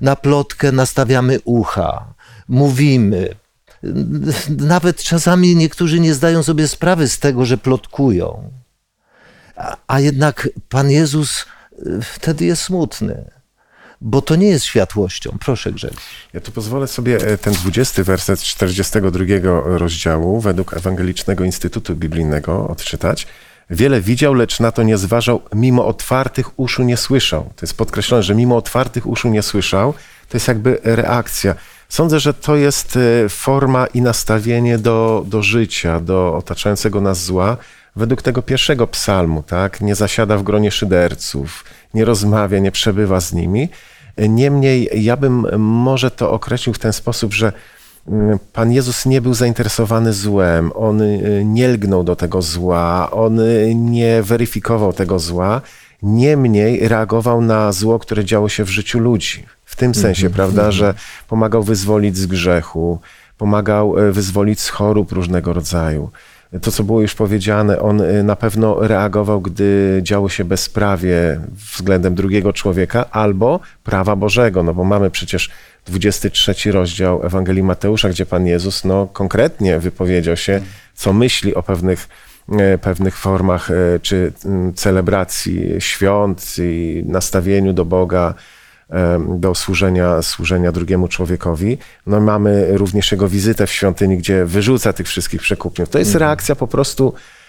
Na 0.00 0.16
plotkę 0.16 0.72
nastawiamy 0.72 1.38
ucha, 1.44 2.14
mówimy. 2.48 3.34
Nawet 4.58 5.02
czasami 5.02 5.56
niektórzy 5.56 6.00
nie 6.00 6.14
zdają 6.14 6.42
sobie 6.42 6.68
sprawy 6.68 7.08
z 7.08 7.18
tego, 7.18 7.44
że 7.44 7.58
plotkują. 7.58 8.50
A, 9.56 9.76
a 9.86 10.00
jednak 10.00 10.48
Pan 10.68 10.90
Jezus 10.90 11.46
y, 11.86 12.00
wtedy 12.02 12.44
jest 12.44 12.62
smutny, 12.62 13.30
bo 14.00 14.22
to 14.22 14.36
nie 14.36 14.48
jest 14.48 14.64
światłością. 14.64 15.36
Proszę 15.40 15.72
Grzegorz. 15.72 16.28
Ja 16.32 16.40
tu 16.40 16.52
pozwolę 16.52 16.88
sobie 16.88 17.16
e, 17.16 17.38
ten 17.38 17.54
20 17.54 18.04
werset 18.04 18.40
z 18.40 18.44
42 18.44 19.24
rozdziału 19.64 20.40
według 20.40 20.76
Ewangelicznego 20.76 21.44
Instytutu 21.44 21.96
Biblijnego 21.96 22.68
odczytać. 22.68 23.26
Wiele 23.72 24.00
widział, 24.00 24.34
lecz 24.34 24.60
na 24.60 24.72
to 24.72 24.82
nie 24.82 24.98
zważał, 24.98 25.42
mimo 25.54 25.86
otwartych 25.86 26.60
uszu 26.60 26.82
nie 26.82 26.96
słyszał. 26.96 27.42
To 27.42 27.62
jest 27.62 27.76
podkreślone, 27.76 28.22
że 28.22 28.34
mimo 28.34 28.56
otwartych 28.56 29.06
uszu 29.06 29.28
nie 29.28 29.42
słyszał. 29.42 29.94
To 30.28 30.36
jest 30.36 30.48
jakby 30.48 30.80
reakcja. 30.84 31.54
Sądzę, 31.88 32.20
że 32.20 32.34
to 32.34 32.56
jest 32.56 32.96
e, 32.96 33.28
forma 33.28 33.86
i 33.86 34.02
nastawienie 34.02 34.78
do, 34.78 35.24
do 35.26 35.42
życia, 35.42 36.00
do 36.00 36.36
otaczającego 36.36 37.00
nas 37.00 37.24
zła, 37.24 37.56
według 37.96 38.22
tego 38.22 38.42
pierwszego 38.42 38.86
psalmu, 38.86 39.42
tak? 39.42 39.80
Nie 39.80 39.94
zasiada 39.94 40.36
w 40.36 40.42
gronie 40.42 40.70
szyderców, 40.70 41.64
nie 41.94 42.04
rozmawia, 42.04 42.58
nie 42.58 42.72
przebywa 42.72 43.20
z 43.20 43.32
nimi. 43.32 43.68
Niemniej 44.18 44.90
ja 44.94 45.16
bym 45.16 45.58
może 45.58 46.10
to 46.10 46.30
określił 46.30 46.74
w 46.74 46.78
ten 46.78 46.92
sposób, 46.92 47.34
że 47.34 47.52
Pan 48.52 48.72
Jezus 48.72 49.06
nie 49.06 49.20
był 49.20 49.34
zainteresowany 49.34 50.12
złem, 50.12 50.70
on 50.74 51.00
y, 51.00 51.42
nie 51.44 51.68
lgnął 51.68 52.04
do 52.04 52.16
tego 52.16 52.42
zła, 52.42 53.10
on 53.10 53.40
y, 53.40 53.74
nie 53.74 54.22
weryfikował 54.22 54.92
tego 54.92 55.18
zła, 55.18 55.60
niemniej 56.02 56.88
reagował 56.88 57.40
na 57.40 57.72
zło, 57.72 57.98
które 57.98 58.24
działo 58.24 58.48
się 58.48 58.64
w 58.64 58.68
życiu 58.68 58.98
ludzi. 58.98 59.44
W 59.64 59.76
tym 59.76 59.94
sensie, 59.94 60.30
prawda, 60.30 60.70
że 60.70 60.94
pomagał 61.28 61.62
wyzwolić 61.62 62.16
z 62.16 62.26
grzechu, 62.26 63.00
pomagał 63.38 63.98
y, 63.98 64.12
wyzwolić 64.12 64.60
z 64.60 64.68
chorób 64.68 65.12
różnego 65.12 65.52
rodzaju. 65.52 66.10
To, 66.62 66.72
co 66.72 66.84
było 66.84 67.00
już 67.00 67.14
powiedziane, 67.14 67.80
on 67.80 68.02
na 68.24 68.36
pewno 68.36 68.86
reagował, 68.86 69.40
gdy 69.40 70.00
działo 70.02 70.28
się 70.28 70.44
bezprawie 70.44 71.40
względem 71.74 72.14
drugiego 72.14 72.52
człowieka 72.52 73.10
albo 73.10 73.60
prawa 73.84 74.16
Bożego, 74.16 74.62
no 74.62 74.74
bo 74.74 74.84
mamy 74.84 75.10
przecież 75.10 75.50
23 75.86 76.72
rozdział 76.72 77.26
Ewangelii 77.26 77.62
Mateusza, 77.62 78.08
gdzie 78.08 78.26
Pan 78.26 78.46
Jezus 78.46 78.84
no, 78.84 79.06
konkretnie 79.12 79.78
wypowiedział 79.78 80.36
się, 80.36 80.60
co 80.94 81.12
myśli 81.12 81.54
o 81.54 81.62
pewnych, 81.62 82.08
e, 82.58 82.78
pewnych 82.78 83.16
formach 83.16 83.70
e, 83.70 83.74
czy 84.02 84.32
mm, 84.44 84.74
celebracji 84.74 85.62
świąt 85.78 86.54
i 86.58 87.04
nastawieniu 87.06 87.72
do 87.72 87.84
Boga, 87.84 88.34
em, 88.90 89.40
do 89.40 89.54
służenia, 89.54 90.22
służenia 90.22 90.72
drugiemu 90.72 91.08
człowiekowi. 91.08 91.78
No 92.06 92.20
mamy 92.20 92.68
również 92.76 93.12
jego 93.12 93.28
wizytę 93.28 93.66
w 93.66 93.72
świątyni, 93.72 94.18
gdzie 94.18 94.44
wyrzuca 94.44 94.92
tych 94.92 95.06
wszystkich 95.06 95.40
przekupniów. 95.40 95.88
To 95.88 95.98
jest 95.98 96.14
reakcja 96.14 96.54
po 96.54 96.66
prostu, 96.66 97.14
e, 97.14 97.41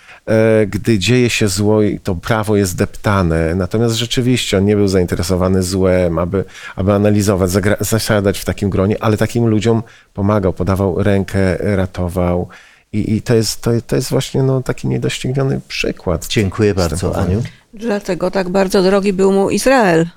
gdy 0.68 1.00
dzieje 1.00 1.30
się 1.30 1.48
zło 1.48 1.82
i 1.82 2.00
to 2.00 2.16
prawo 2.16 2.56
jest 2.56 2.78
deptane. 2.78 3.56
Natomiast 3.56 3.96
rzeczywiście 3.96 4.58
on 4.58 4.66
nie 4.66 4.76
był 4.76 4.88
zainteresowany 4.88 5.64
złem, 5.64 6.20
aby, 6.20 6.46
aby 6.76 6.94
analizować, 6.94 7.52
zasiadać 7.80 8.40
w 8.40 8.46
takim 8.46 8.70
gronie, 8.70 9.04
ale 9.04 9.18
takim 9.18 9.48
ludziom 9.48 9.84
pomagał, 10.14 10.54
podawał 10.54 11.04
rękę, 11.04 11.58
ratował. 11.76 12.48
I, 12.94 13.16
i 13.16 13.22
to, 13.22 13.36
jest, 13.36 13.62
to, 13.62 13.72
to 13.88 13.96
jest 13.96 14.10
właśnie 14.10 14.44
no, 14.44 14.62
taki 14.62 14.88
niedościgniony 14.88 15.62
przykład. 15.68 16.28
Dziękuję 16.28 16.74
bardzo. 16.74 17.18
Aniu. 17.18 17.44
Dlatego 17.74 18.32
tak 18.32 18.50
bardzo 18.50 18.84
drogi 18.84 19.14
był 19.14 19.32
mu 19.32 19.50
Izrael. 19.50 20.08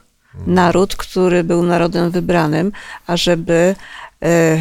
Naród, 0.46 0.96
który 0.96 1.44
był 1.44 1.62
narodem 1.62 2.10
wybranym, 2.10 2.72
ażeby 3.06 3.74
e, 4.22 4.58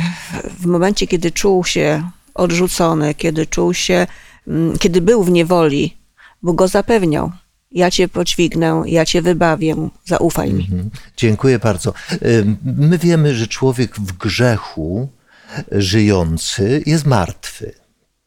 w 0.60 0.66
momencie, 0.66 1.08
kiedy 1.08 1.32
czuł 1.32 1.64
się 1.64 2.10
odrzucony, 2.34 3.14
kiedy 3.14 3.46
czuł 3.46 3.74
się, 3.74 4.08
kiedy 4.80 5.02
był 5.02 5.24
w 5.24 5.32
niewoli, 5.32 5.98
Bóg 6.44 6.56
go 6.58 6.68
zapewniał. 6.68 7.32
Ja 7.72 7.92
cię 7.92 8.08
podźwignę, 8.08 8.84
ja 8.86 9.06
cię 9.06 9.22
wybawię, 9.22 9.90
zaufaj 10.06 10.54
mi. 10.54 10.64
Mhm. 10.64 10.90
Dziękuję 11.18 11.60
bardzo. 11.60 11.94
My 12.64 12.98
wiemy, 12.98 13.36
że 13.36 13.48
człowiek 13.48 13.96
w 13.96 14.18
grzechu 14.18 15.10
żyjący 15.72 16.84
jest 16.86 17.06
martwy. 17.06 17.74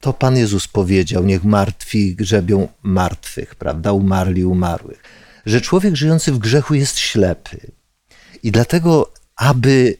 To 0.00 0.12
Pan 0.12 0.36
Jezus 0.36 0.68
powiedział, 0.68 1.24
niech 1.24 1.44
martwi 1.44 2.14
grzebią 2.14 2.68
martwych, 2.82 3.54
prawda? 3.54 3.92
Umarli 3.92 4.44
umarłych. 4.44 5.02
Że 5.46 5.60
człowiek 5.60 5.96
żyjący 5.96 6.32
w 6.32 6.38
grzechu 6.38 6.74
jest 6.74 6.98
ślepy. 6.98 7.72
I 8.42 8.50
dlatego, 8.50 9.12
aby 9.36 9.96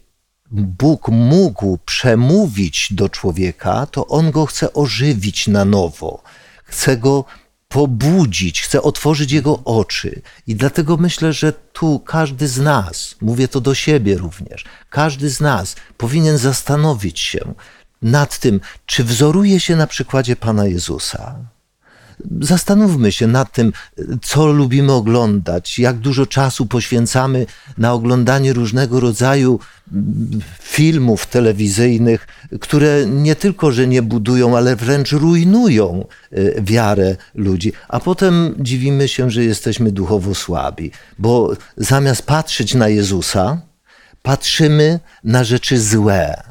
Bóg 0.50 1.08
mógł 1.08 1.78
przemówić 1.84 2.88
do 2.90 3.08
człowieka, 3.08 3.86
to 3.86 4.06
on 4.06 4.30
go 4.30 4.46
chce 4.46 4.72
ożywić 4.72 5.48
na 5.48 5.64
nowo. 5.64 6.22
Chce 6.64 6.96
go 6.96 7.24
pobudzić, 7.68 8.62
chce 8.62 8.82
otworzyć 8.82 9.32
jego 9.32 9.64
oczy. 9.64 10.22
I 10.46 10.54
dlatego 10.56 10.96
myślę, 10.96 11.32
że 11.32 11.52
tu 11.52 12.00
każdy 12.00 12.48
z 12.48 12.58
nas, 12.58 13.14
mówię 13.20 13.48
to 13.48 13.60
do 13.60 13.74
siebie 13.74 14.18
również, 14.18 14.64
każdy 14.90 15.30
z 15.30 15.40
nas 15.40 15.76
powinien 15.96 16.38
zastanowić 16.38 17.20
się 17.20 17.54
nad 18.02 18.38
tym, 18.38 18.60
czy 18.86 19.04
wzoruje 19.04 19.60
się 19.60 19.76
na 19.76 19.86
przykładzie 19.86 20.36
Pana 20.36 20.66
Jezusa. 20.66 21.38
Zastanówmy 22.40 23.12
się 23.12 23.26
nad 23.26 23.52
tym, 23.52 23.72
co 24.22 24.46
lubimy 24.46 24.92
oglądać, 24.92 25.78
jak 25.78 25.96
dużo 25.98 26.26
czasu 26.26 26.66
poświęcamy 26.66 27.46
na 27.78 27.92
oglądanie 27.92 28.52
różnego 28.52 29.00
rodzaju 29.00 29.60
mm, 29.92 30.40
filmów 30.60 31.26
telewizyjnych, 31.26 32.26
które 32.60 33.06
nie 33.06 33.36
tylko, 33.36 33.72
że 33.72 33.86
nie 33.86 34.02
budują, 34.02 34.56
ale 34.56 34.76
wręcz 34.76 35.12
rujnują 35.12 36.04
y, 36.32 36.54
wiarę 36.62 37.16
ludzi. 37.34 37.72
A 37.88 38.00
potem 38.00 38.54
dziwimy 38.58 39.08
się, 39.08 39.30
że 39.30 39.44
jesteśmy 39.44 39.92
duchowo 39.92 40.34
słabi, 40.34 40.90
bo 41.18 41.52
zamiast 41.76 42.22
patrzeć 42.22 42.74
na 42.74 42.88
Jezusa, 42.88 43.60
patrzymy 44.22 45.00
na 45.24 45.44
rzeczy 45.44 45.80
złe 45.80 46.42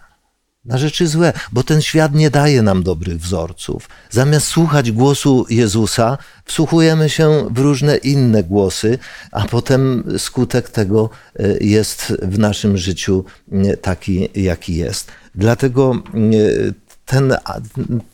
na 0.67 0.77
rzeczy 0.77 1.08
złe, 1.08 1.34
bo 1.51 1.63
ten 1.63 1.82
świat 1.82 2.15
nie 2.15 2.30
daje 2.30 2.62
nam 2.62 2.84
dobrych 2.84 3.19
wzorców. 3.19 3.89
Zamiast 4.10 4.47
słuchać 4.47 4.91
głosu 4.91 5.45
Jezusa, 5.49 6.17
wsłuchujemy 6.45 7.10
się 7.10 7.47
w 7.51 7.60
różne 7.60 7.97
inne 7.97 8.43
głosy, 8.43 8.99
a 9.32 9.45
potem 9.45 10.03
skutek 10.17 10.69
tego 10.69 11.10
e, 11.39 11.58
jest 11.62 12.13
w 12.21 12.39
naszym 12.39 12.77
życiu 12.77 13.25
e, 13.51 13.77
taki, 13.77 14.30
jaki 14.36 14.75
jest. 14.75 15.12
Dlatego 15.36 15.95
e, 15.95 16.71
ten, 17.06 17.36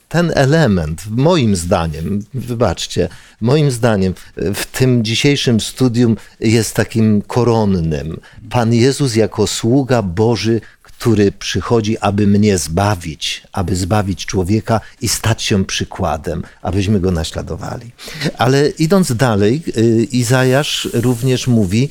ten 0.10 0.32
element, 0.36 1.04
moim 1.10 1.56
zdaniem, 1.56 2.26
wybaczcie, 2.34 3.10
moim 3.42 3.72
zdaniem 3.72 4.13
w 4.36 4.66
tym 4.66 5.04
dzisiejszym 5.04 5.60
studium 5.60 6.18
jest 6.39 6.76
takim 6.76 7.22
koronnym. 7.22 8.20
Pan 8.50 8.74
Jezus 8.74 9.16
jako 9.16 9.48
sługa 9.48 10.02
Boży, 10.02 10.62
który 11.04 11.32
przychodzi, 11.32 11.98
aby 11.98 12.28
mnie 12.28 12.58
zbawić, 12.58 13.44
aby 13.52 13.76
zbawić 13.76 14.26
człowieka 14.26 14.82
i 15.02 15.08
stać 15.08 15.44
się 15.44 15.66
przykładem, 15.66 16.44
abyśmy 16.62 17.00
go 17.00 17.12
naśladowali. 17.12 17.92
Ale 18.38 18.70
idąc 18.70 19.16
dalej, 19.16 19.63
y, 19.78 20.08
Izajasz 20.12 20.89
również 20.94 21.48
mówi, 21.48 21.89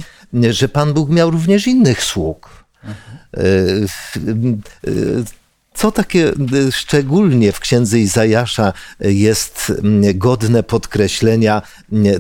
że 0.51 0.69
Pan 0.69 0.93
Bóg 0.93 1.11
miał 1.11 1.31
również 1.31 1.67
innych 1.67 2.03
sług. 2.05 2.65
Y, 3.37 3.41
y, 4.89 5.25
Co 5.75 5.93
takie 5.93 6.33
szczególnie 6.71 7.53
w 7.53 7.61
księdze 7.61 7.99
Izajasza 7.99 8.73
jest 9.01 9.73
godne 10.15 10.63
podkreślenia 10.63 11.63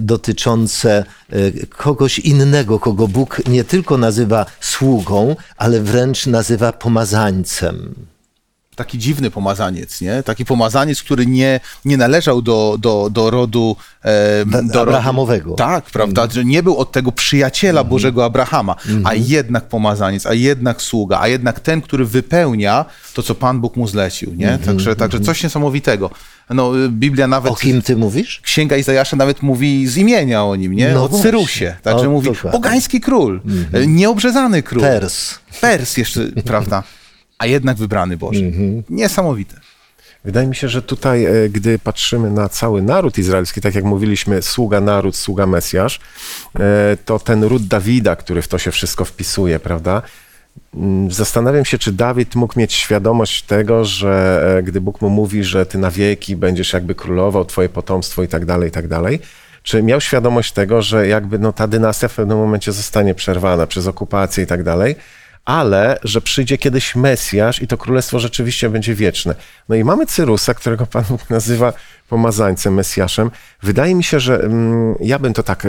dotyczące 0.00 1.04
kogoś 1.68 2.18
innego, 2.18 2.78
kogo 2.78 3.08
Bóg 3.08 3.42
nie 3.48 3.64
tylko 3.64 3.98
nazywa 3.98 4.46
sługą, 4.60 5.36
ale 5.56 5.80
wręcz 5.80 6.26
nazywa 6.26 6.72
pomazańcem. 6.72 7.94
Taki 8.76 8.98
dziwny 8.98 9.30
pomazaniec, 9.30 10.00
nie? 10.00 10.22
Taki 10.22 10.44
pomazaniec, 10.44 11.02
który 11.02 11.26
nie, 11.26 11.60
nie 11.84 11.96
należał 11.96 12.42
do, 12.42 12.76
do, 12.80 13.08
do 13.10 13.30
rodu... 13.30 13.76
E, 14.04 14.62
do 14.62 14.80
Abrahamowego. 14.80 15.44
Rodu, 15.44 15.56
tak, 15.56 15.84
prawda? 15.84 16.28
Że 16.30 16.44
nie 16.44 16.62
był 16.62 16.76
od 16.76 16.92
tego 16.92 17.12
przyjaciela 17.12 17.84
Bożego 17.84 18.24
Abrahama, 18.24 18.76
a 19.04 19.14
jednak 19.14 19.68
pomazaniec, 19.68 20.26
a 20.26 20.34
jednak 20.34 20.82
sługa, 20.82 21.20
a 21.20 21.28
jednak 21.28 21.60
ten, 21.60 21.80
który 21.80 22.04
wypełnia 22.04 22.84
to, 23.14 23.22
co 23.22 23.34
Pan 23.34 23.60
Bóg 23.60 23.76
mu 23.76 23.88
zlecił, 23.88 24.34
nie? 24.34 24.58
Także, 24.64 24.96
także 24.96 25.20
coś 25.20 25.42
niesamowitego. 25.42 26.10
No, 26.50 26.78
y, 26.78 26.88
Biblia 26.88 27.26
nawet... 27.26 27.52
O 27.52 27.56
kim 27.56 27.82
ty 27.82 27.96
mówisz? 27.96 28.40
Księga 28.40 28.76
Izajasza 28.76 29.16
nawet 29.16 29.42
mówi 29.42 29.86
z 29.86 29.96
imienia 29.96 30.44
o 30.44 30.56
nim, 30.56 30.72
nie? 30.72 30.92
No 30.92 31.04
o 31.04 31.08
właśnie. 31.08 31.30
Cyrusie. 31.30 31.76
Także 31.82 32.08
O, 32.08 32.10
mówi 32.10 32.28
dokładnie. 32.28 32.50
pogański 32.60 33.00
król, 33.00 33.40
nieobrzezany 33.86 34.62
król. 34.62 34.82
Pers. 34.82 35.34
Pers 35.60 35.96
jeszcze, 35.96 36.20
prawda? 36.44 36.82
A 37.42 37.46
jednak 37.46 37.76
wybrany 37.76 38.16
Boży. 38.16 38.52
Niesamowite. 38.90 39.56
Wydaje 40.24 40.46
mi 40.46 40.56
się, 40.56 40.68
że 40.68 40.82
tutaj, 40.82 41.24
e, 41.24 41.48
gdy 41.48 41.78
patrzymy 41.78 42.30
na 42.30 42.48
cały 42.48 42.82
naród 42.82 43.18
izraelski, 43.18 43.60
tak 43.60 43.74
jak 43.74 43.84
mówiliśmy, 43.84 44.42
sługa 44.42 44.80
naród, 44.80 45.16
sługa 45.16 45.46
Mesjasz, 45.46 46.00
e, 46.60 46.96
to 47.04 47.18
ten 47.18 47.44
ród 47.44 47.66
Dawida, 47.66 48.16
który 48.16 48.42
w 48.42 48.48
to 48.48 48.58
się 48.58 48.70
wszystko 48.70 49.04
wpisuje, 49.04 49.58
prawda? 49.58 50.02
Mm, 50.74 51.10
Zastanawiam 51.10 51.64
się, 51.64 51.78
czy 51.78 51.92
Dawid 51.92 52.34
mógł 52.34 52.58
mieć 52.58 52.72
świadomość 52.72 53.42
tego, 53.42 53.84
że 53.84 54.44
e, 54.58 54.62
gdy 54.62 54.80
Bóg 54.80 55.00
mu 55.00 55.10
mówi, 55.10 55.44
że 55.44 55.66
ty 55.66 55.78
na 55.78 55.90
wieki 55.90 56.36
będziesz 56.36 56.72
jakby 56.72 56.94
królował, 56.94 57.44
twoje 57.44 57.68
potomstwo 57.68 58.22
i 58.22 58.28
tak 58.28 58.46
dalej, 58.46 58.68
i 58.68 58.72
tak 58.72 58.88
dalej, 58.88 59.20
czy 59.62 59.82
miał 59.82 60.00
świadomość 60.00 60.52
tego, 60.52 60.82
że 60.82 61.08
jakby 61.08 61.38
no, 61.38 61.52
ta 61.52 61.66
dynastia 61.66 62.08
w 62.08 62.14
pewnym 62.14 62.38
momencie 62.38 62.72
zostanie 62.72 63.14
przerwana 63.14 63.66
przez 63.66 63.86
okupację 63.86 64.44
i 64.44 64.46
tak 64.46 64.62
dalej, 64.62 64.96
ale 65.44 65.98
że 66.04 66.20
przyjdzie 66.20 66.58
kiedyś 66.58 66.96
Mesjasz 66.96 67.62
i 67.62 67.66
to 67.66 67.78
królestwo 67.78 68.18
rzeczywiście 68.18 68.70
będzie 68.70 68.94
wieczne. 68.94 69.34
No 69.68 69.76
i 69.76 69.84
mamy 69.84 70.06
Cyrusa, 70.06 70.54
którego 70.54 70.86
Pan 70.86 71.04
Bóg 71.08 71.30
nazywa 71.30 71.72
pomazańcem, 72.08 72.74
Mesjaszem. 72.74 73.30
Wydaje 73.62 73.94
mi 73.94 74.04
się, 74.04 74.20
że 74.20 74.40
mm, 74.40 74.94
ja 75.00 75.18
bym 75.18 75.32
to 75.32 75.42
tak 75.42 75.64
e, 75.64 75.68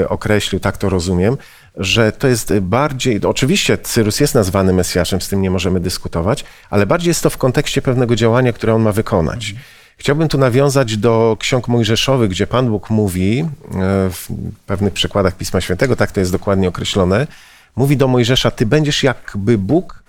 e, 0.00 0.08
określił, 0.08 0.60
tak 0.60 0.76
to 0.76 0.88
rozumiem, 0.88 1.36
że 1.76 2.12
to 2.12 2.28
jest 2.28 2.58
bardziej, 2.58 3.20
oczywiście 3.24 3.78
Cyrus 3.78 4.20
jest 4.20 4.34
nazwany 4.34 4.72
Mesjaszem, 4.72 5.20
z 5.20 5.28
tym 5.28 5.42
nie 5.42 5.50
możemy 5.50 5.80
dyskutować, 5.80 6.44
ale 6.70 6.86
bardziej 6.86 7.08
jest 7.08 7.22
to 7.22 7.30
w 7.30 7.38
kontekście 7.38 7.82
pewnego 7.82 8.16
działania, 8.16 8.52
które 8.52 8.74
on 8.74 8.82
ma 8.82 8.92
wykonać. 8.92 9.54
Chciałbym 9.96 10.28
tu 10.28 10.38
nawiązać 10.38 10.96
do 10.96 11.36
ksiąg 11.40 11.68
mojżeszowych, 11.68 12.30
gdzie 12.30 12.46
Pan 12.46 12.68
Bóg 12.68 12.90
mówi, 12.90 13.40
e, 13.40 13.46
w 14.10 14.28
pewnych 14.66 14.92
przekładach 14.92 15.36
Pisma 15.36 15.60
Świętego, 15.60 15.96
tak 15.96 16.12
to 16.12 16.20
jest 16.20 16.32
dokładnie 16.32 16.68
określone, 16.68 17.26
mówi 17.76 17.96
do 17.96 18.08
Mojżesza, 18.08 18.50
ty 18.50 18.66
będziesz 18.66 19.02
jakby 19.02 19.58
Bóg, 19.58 20.02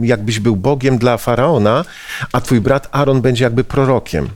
jakbyś 0.00 0.40
był 0.40 0.56
Bogiem 0.56 0.98
dla 0.98 1.16
Faraona, 1.16 1.84
a 2.32 2.40
twój 2.40 2.60
brat 2.60 2.88
Aaron 2.92 3.20
będzie 3.20 3.44
jakby 3.44 3.64
prorokiem. 3.64 4.28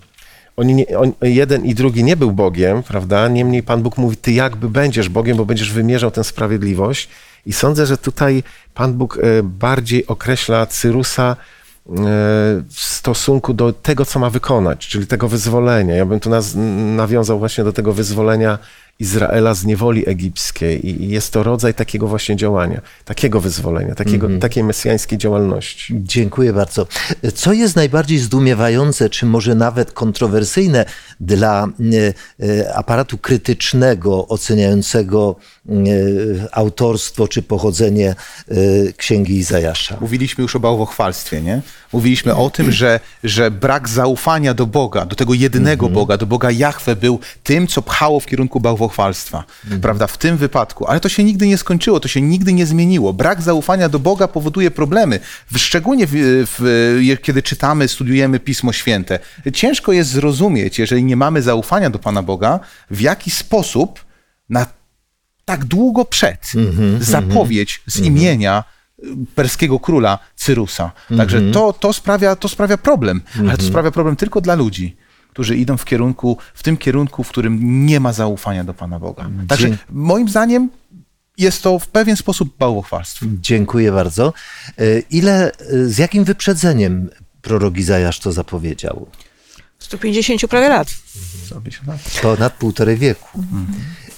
Oni 0.56 0.74
nie, 0.74 0.98
on, 0.98 1.12
jeden 1.22 1.64
i 1.64 1.74
drugi 1.74 2.04
nie 2.04 2.16
był 2.16 2.32
Bogiem, 2.32 2.82
prawda? 2.82 3.28
Niemniej 3.28 3.62
Pan 3.62 3.82
Bóg 3.82 3.98
mówi, 3.98 4.16
ty 4.16 4.32
jakby 4.32 4.68
będziesz 4.68 5.08
Bogiem, 5.08 5.36
bo 5.36 5.44
będziesz 5.44 5.72
wymierzał 5.72 6.10
tę 6.10 6.24
sprawiedliwość. 6.24 7.08
I 7.46 7.52
sądzę, 7.52 7.86
że 7.86 7.98
tutaj 7.98 8.42
Pan 8.74 8.94
Bóg 8.94 9.18
e, 9.18 9.42
bardziej 9.42 10.06
określa 10.06 10.66
Cyrusa 10.66 11.36
e, 11.36 11.92
w 12.68 12.80
stosunku 12.80 13.54
do 13.54 13.72
tego, 13.72 14.04
co 14.04 14.18
ma 14.18 14.30
wykonać, 14.30 14.88
czyli 14.88 15.06
tego 15.06 15.28
wyzwolenia. 15.28 15.94
Ja 15.94 16.06
bym 16.06 16.20
tu 16.20 16.30
nawiązał 16.96 17.38
właśnie 17.38 17.64
do 17.64 17.72
tego 17.72 17.92
wyzwolenia 17.92 18.58
Izraela 19.00 19.54
z 19.54 19.64
niewoli 19.64 20.08
egipskiej 20.08 20.88
i 20.88 21.08
jest 21.08 21.32
to 21.32 21.42
rodzaj 21.42 21.74
takiego 21.74 22.08
właśnie 22.08 22.36
działania, 22.36 22.80
takiego 23.04 23.40
wyzwolenia, 23.40 23.94
takiego, 23.94 24.28
takiej 24.40 24.64
mesjańskiej 24.64 25.18
działalności. 25.18 25.94
Dziękuję 25.96 26.52
bardzo. 26.52 26.86
Co 27.34 27.52
jest 27.52 27.76
najbardziej 27.76 28.18
zdumiewające, 28.18 29.10
czy 29.10 29.26
może 29.26 29.54
nawet 29.54 29.92
kontrowersyjne 29.92 30.84
dla 31.20 31.66
e, 31.66 32.46
e, 32.46 32.74
aparatu 32.74 33.18
krytycznego 33.18 34.28
oceniającego 34.28 35.36
e, 35.68 35.72
autorstwo 36.52 37.28
czy 37.28 37.42
pochodzenie 37.42 38.14
księgi 38.96 39.36
Izajasza? 39.36 39.96
Mówiliśmy 40.00 40.42
już 40.42 40.56
o 40.56 40.60
bałwochwalstwie, 40.60 41.42
nie? 41.42 41.62
Mówiliśmy 41.92 42.34
o 42.34 42.50
tym, 42.50 42.72
że, 42.72 43.00
że 43.24 43.50
brak 43.50 43.88
zaufania 43.88 44.54
do 44.54 44.66
Boga, 44.66 45.06
do 45.06 45.16
tego 45.16 45.34
jedynego 45.34 45.88
Boga, 45.88 46.16
do 46.16 46.26
Boga 46.26 46.50
Jahwe 46.50 46.96
był 46.96 47.18
tym, 47.42 47.66
co 47.66 47.82
pchało 47.82 48.20
w 48.20 48.26
kierunku 48.26 48.60
bałwochwalstwa, 48.60 48.87
prawda? 49.82 50.06
W 50.06 50.18
tym 50.18 50.36
wypadku. 50.36 50.86
Ale 50.86 51.00
to 51.00 51.08
się 51.08 51.24
nigdy 51.24 51.46
nie 51.46 51.58
skończyło, 51.58 52.00
to 52.00 52.08
się 52.08 52.22
nigdy 52.22 52.52
nie 52.52 52.66
zmieniło. 52.66 53.12
Brak 53.12 53.42
zaufania 53.42 53.88
do 53.88 53.98
Boga 53.98 54.28
powoduje 54.28 54.70
problemy. 54.70 55.20
Szczególnie 55.56 56.06
w, 56.06 56.12
w, 56.14 57.16
kiedy 57.22 57.42
czytamy, 57.42 57.88
studiujemy 57.88 58.40
Pismo 58.40 58.72
Święte. 58.72 59.18
Ciężko 59.54 59.92
jest 59.92 60.10
zrozumieć, 60.10 60.78
jeżeli 60.78 61.04
nie 61.04 61.16
mamy 61.16 61.42
zaufania 61.42 61.90
do 61.90 61.98
Pana 61.98 62.22
Boga, 62.22 62.60
w 62.90 63.00
jaki 63.00 63.30
sposób 63.30 64.04
na 64.48 64.66
tak 65.44 65.64
długo 65.64 66.04
przed 66.04 66.52
zapowiedź 67.00 67.82
z 67.86 67.98
imienia 67.98 68.64
y, 68.98 69.06
perskiego 69.34 69.80
króla 69.80 70.18
Cyrusa. 70.36 70.90
Także 71.16 71.40
to, 71.52 71.72
to, 71.72 71.92
sprawia, 71.92 72.36
to 72.36 72.48
sprawia 72.48 72.76
problem, 72.76 73.20
ale 73.40 73.56
to 73.56 73.62
sprawia 73.62 73.90
problem 73.90 74.16
tylko 74.16 74.40
dla 74.40 74.54
ludzi, 74.54 74.96
którzy 75.38 75.56
idą 75.56 75.76
w 75.76 75.84
kierunku, 75.84 76.38
w 76.54 76.62
tym 76.62 76.76
kierunku, 76.76 77.24
w 77.24 77.28
którym 77.28 77.86
nie 77.86 78.00
ma 78.00 78.12
zaufania 78.12 78.64
do 78.64 78.74
Pana 78.74 78.98
Boga. 78.98 79.30
Także 79.48 79.76
moim 79.90 80.28
zdaniem 80.28 80.70
jest 81.38 81.62
to 81.62 81.78
w 81.78 81.88
pewien 81.88 82.16
sposób 82.16 82.56
bałwochwalstwo. 82.58 83.26
Dziękuję 83.40 83.92
bardzo. 83.92 84.32
E, 84.78 84.98
Ile, 84.98 85.52
e, 85.52 85.86
z 85.86 85.98
jakim 85.98 86.24
wyprzedzeniem 86.24 87.10
prorok 87.42 87.76
Izajasz 87.76 88.18
to 88.18 88.32
zapowiedział? 88.32 89.06
150 89.78 90.48
prawie 90.48 90.68
lat. 90.68 90.88
Ponad 92.22 92.52
półtorej 92.52 92.96
wieku. 92.96 93.44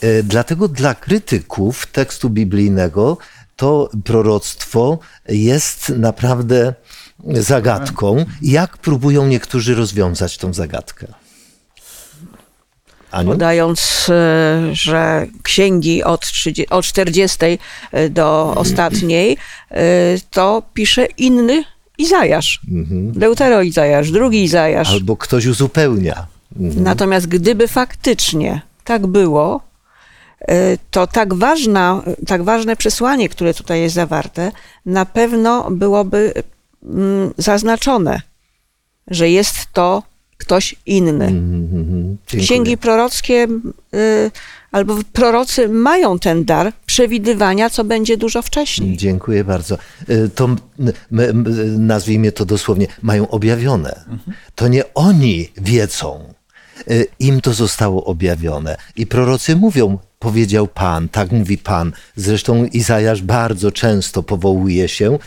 E, 0.00 0.22
Dlatego 0.22 0.68
dla 0.68 0.94
krytyków 0.94 1.87
tekstu 1.87 2.30
biblijnego 2.30 3.18
to 3.56 3.90
proroctwo 4.04 4.98
jest 5.28 5.88
naprawdę 5.88 6.74
zagadką. 7.24 8.24
Jak 8.42 8.78
próbują 8.78 9.26
niektórzy 9.26 9.74
rozwiązać 9.74 10.38
tą 10.38 10.52
zagadkę? 10.52 11.06
Aniu? 13.11 13.30
Podając, 13.30 14.06
e, 14.11 14.70
że 14.72 15.26
księgi 15.42 16.04
od, 16.04 16.20
30, 16.20 16.68
od 16.68 16.85
40 16.85 17.38
do 18.11 18.54
ostatniej, 18.56 19.37
e, 19.70 19.85
to 20.30 20.62
pisze 20.74 21.06
inny 21.06 21.64
Izajasz. 21.98 22.61
Deutero 23.12 23.62
Izajasz, 23.62 24.11
drugi 24.11 24.44
Izajasz. 24.44 24.90
Albo 24.90 25.16
ktoś 25.16 25.46
uzupełnia. 25.46 26.26
Natomiast 26.76 27.26
gdyby 27.26 27.68
faktycznie 27.68 28.61
tak 28.85 29.06
było, 29.06 29.61
e, 30.40 30.78
to 30.90 31.06
tak, 31.06 31.35
ważna, 31.35 32.02
tak 32.26 32.42
ważne 32.42 32.76
przesłanie, 32.76 33.28
które 33.28 33.54
tutaj 33.54 33.80
jest 33.80 33.94
zawarte, 33.94 34.52
na 34.87 35.06
pewno 35.06 35.70
byłoby 35.70 36.33
zaznaczone, 37.38 38.20
że 39.06 39.30
jest 39.30 39.56
to 39.72 40.02
ktoś 40.36 40.74
inny. 40.86 41.24
Mhm, 41.26 42.16
Dziękuję. 42.26 42.42
Księgi 42.42 42.76
prorockie 42.78 43.48
y, 43.94 44.30
albo 44.72 44.96
prorocy 45.12 45.68
mają 45.68 46.18
ten 46.18 46.44
dar 46.44 46.72
przewidywania, 46.86 47.70
co 47.70 47.84
będzie 47.84 48.16
dużo 48.16 48.42
wcześniej. 48.42 48.96
Dziękuję 48.96 49.44
bardzo. 49.44 49.78
Y, 50.10 50.30
To 50.34 50.48
nazwijmy 51.78 52.32
to 52.32 52.44
dosłownie, 52.44 52.86
mają 53.02 53.28
objawione. 53.28 54.04
To 54.54 54.68
nie 54.68 54.94
oni 54.94 55.48
wiedzą. 55.56 56.34
Y, 56.90 57.06
Im 57.18 57.40
to 57.40 57.52
zostało 57.52 58.04
objawione. 58.04 58.76
I 58.96 59.06
prorocy 59.06 59.56
mówią, 59.56 59.98
powiedział 60.18 60.66
Pan, 60.68 61.08
tak 61.08 61.32
mówi 61.32 61.58
Pan. 61.58 61.92
Zresztą 62.16 62.64
Izajasz 62.64 63.22
bardzo 63.22 63.72
często 63.72 64.22
powołuje 64.22 64.88
się, 64.88 65.18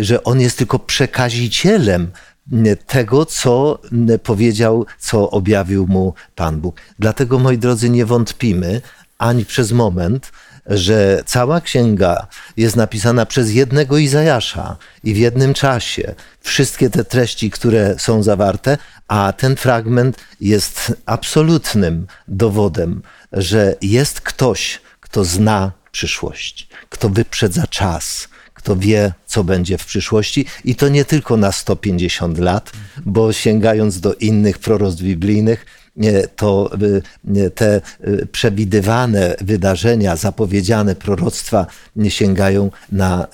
że 0.00 0.24
on 0.24 0.40
jest 0.40 0.58
tylko 0.58 0.78
przekazicielem 0.78 2.10
y, 2.52 2.76
tego, 2.86 3.26
co 3.26 3.78
y, 4.10 4.18
powiedział, 4.18 4.86
co 4.98 5.30
objawił 5.30 5.86
mu 5.86 6.14
Pan 6.34 6.60
Bóg. 6.60 6.80
Dlatego, 6.98 7.38
moi 7.38 7.58
drodzy, 7.58 7.90
nie 7.90 8.06
wątpimy 8.06 8.80
ani 9.18 9.44
przez 9.44 9.72
moment, 9.72 10.32
że 10.66 11.22
cała 11.26 11.60
księga 11.60 12.26
jest 12.56 12.76
napisana 12.76 13.26
przez 13.26 13.50
jednego 13.50 13.98
Izajasza 13.98 14.76
i 15.04 15.14
w 15.14 15.16
jednym 15.16 15.54
czasie. 15.54 16.14
Wszystkie 16.40 16.90
te 16.90 17.04
treści, 17.04 17.50
które 17.50 17.94
są 17.98 18.22
zawarte, 18.22 18.78
a 19.08 19.32
ten 19.36 19.56
fragment 19.56 20.16
jest 20.40 20.92
absolutnym 21.06 22.06
dowodem, 22.28 23.02
że 23.32 23.76
jest 23.82 24.20
ktoś, 24.20 24.80
kto 25.00 25.24
zna 25.24 25.72
przyszłość, 25.92 26.68
kto 26.88 27.08
wyprzedza 27.08 27.66
czas, 27.66 28.28
kto 28.62 28.76
wie, 28.76 29.12
co 29.26 29.44
będzie 29.44 29.78
w 29.78 29.86
przyszłości. 29.86 30.46
I 30.64 30.74
to 30.74 30.88
nie 30.88 31.04
tylko 31.04 31.36
na 31.36 31.52
150 31.52 32.38
lat, 32.38 32.72
bo 33.06 33.32
sięgając 33.32 34.00
do 34.00 34.14
innych 34.14 34.58
proroctw 34.58 35.02
biblijnych, 35.02 35.66
to 36.36 36.70
y, 37.36 37.50
te 37.50 37.80
y, 38.06 38.26
przewidywane 38.32 39.36
wydarzenia, 39.40 40.16
zapowiedziane 40.16 40.94
proroctwa 40.94 41.66
nie 41.96 42.10
sięgają 42.10 42.70
na 42.92 43.26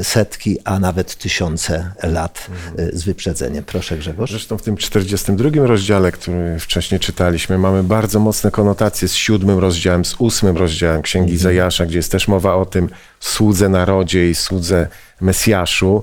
y, 0.00 0.04
setki, 0.04 0.58
a 0.64 0.78
nawet 0.78 1.16
tysiące 1.16 1.92
lat 2.02 2.46
y, 2.78 2.90
z 2.98 3.02
wyprzedzeniem. 3.02 3.64
Proszę 3.64 3.98
Grzegorz. 3.98 4.30
Zresztą 4.30 4.58
w 4.58 4.62
tym 4.62 4.76
42 4.76 5.66
rozdziale, 5.66 6.12
który 6.12 6.58
wcześniej 6.58 7.00
czytaliśmy, 7.00 7.58
mamy 7.58 7.82
bardzo 7.82 8.20
mocne 8.20 8.50
konotacje 8.50 9.08
z 9.08 9.14
siódmym 9.14 9.58
rozdziałem, 9.58 10.04
z 10.04 10.14
ósmym 10.18 10.56
rozdziałem 10.56 11.02
Księgi 11.02 11.32
Izajasza, 11.32 11.86
gdzie 11.86 11.96
jest 11.96 12.12
też 12.12 12.28
mowa 12.28 12.54
o 12.54 12.66
tym 12.66 12.88
słudze 13.20 13.68
narodzie 13.68 14.30
i 14.30 14.34
słudze 14.34 14.88
Mesjaszu. 15.20 16.02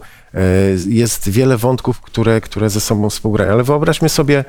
Jest 0.88 1.30
wiele 1.30 1.58
wątków, 1.58 2.02
które, 2.02 2.42
które 2.42 2.70
ze 2.70 2.80
sobą 2.80 3.10
współgrają, 3.10 3.52
ale 3.52 3.64
wyobraźmy 3.64 4.10
sobie, 4.10 4.46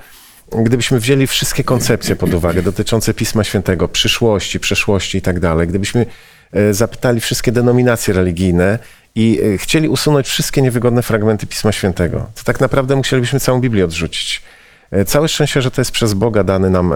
gdybyśmy 0.59 1.01
wzięli 1.01 1.27
wszystkie 1.27 1.65
koncepcje 1.65 2.17
pod 2.17 2.35
uwagę 2.35 2.63
dotyczące 2.63 3.15
Pisma 3.15 3.45
Świętego, 3.45 3.89
przyszłości, 3.89 4.61
przeszłości 4.61 5.19
i 5.19 5.23
tak 5.23 5.41
dalej, 5.41 5.69
gdybyśmy 5.69 6.07
e, 6.53 6.75
zapytali 6.75 7.21
wszystkie 7.21 7.53
denominacje 7.53 8.15
religijne 8.15 8.79
i 9.15 9.41
e, 9.55 9.59
chcieli 9.59 9.89
usunąć 9.89 10.29
wszystkie 10.29 10.63
niewygodne 10.63 11.03
fragmenty 11.03 11.47
Pisma 11.47 11.73
Świętego, 11.73 12.27
to 12.35 12.45
tak 12.45 12.61
naprawdę 12.61 12.97
musielibyśmy 12.97 13.41
całą 13.41 13.61
Biblię 13.61 13.85
odrzucić. 13.85 14.43
E, 14.91 15.05
Całe 15.05 15.29
szczęście, 15.29 15.63
że 15.63 15.71
to 15.71 15.81
jest 15.81 15.91
przez 15.91 16.15
Boga 16.15 16.45
dany 16.45 16.71
nam, 16.71 16.95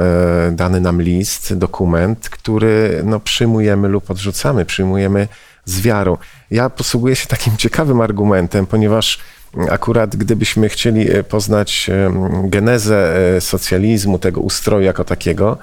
dany 0.53 0.81
nam 0.81 1.03
list, 1.03 1.55
dokument, 1.55 2.29
który 2.29 3.03
no, 3.05 3.21
przyjmujemy 3.21 3.89
lub 3.89 4.11
odrzucamy, 4.11 4.65
przyjmujemy 4.65 5.29
z 5.65 5.81
wiarą. 5.81 6.17
Ja 6.51 6.71
posługuję 6.71 7.17
się 7.17 7.27
takim 7.27 7.57
ciekawym 7.57 8.01
argumentem, 8.01 8.67
ponieważ 8.67 9.19
akurat 9.71 10.17
gdybyśmy 10.17 10.69
chcieli 10.69 11.11
e, 11.11 11.25
poznać 11.25 11.91
em, 11.91 12.51
genezę 12.51 13.17
e, 13.37 13.41
socjalizmu, 13.41 14.19
tego 14.19 14.41
ustroju 14.41 14.85
jako 14.85 15.05
takiego, 15.05 15.59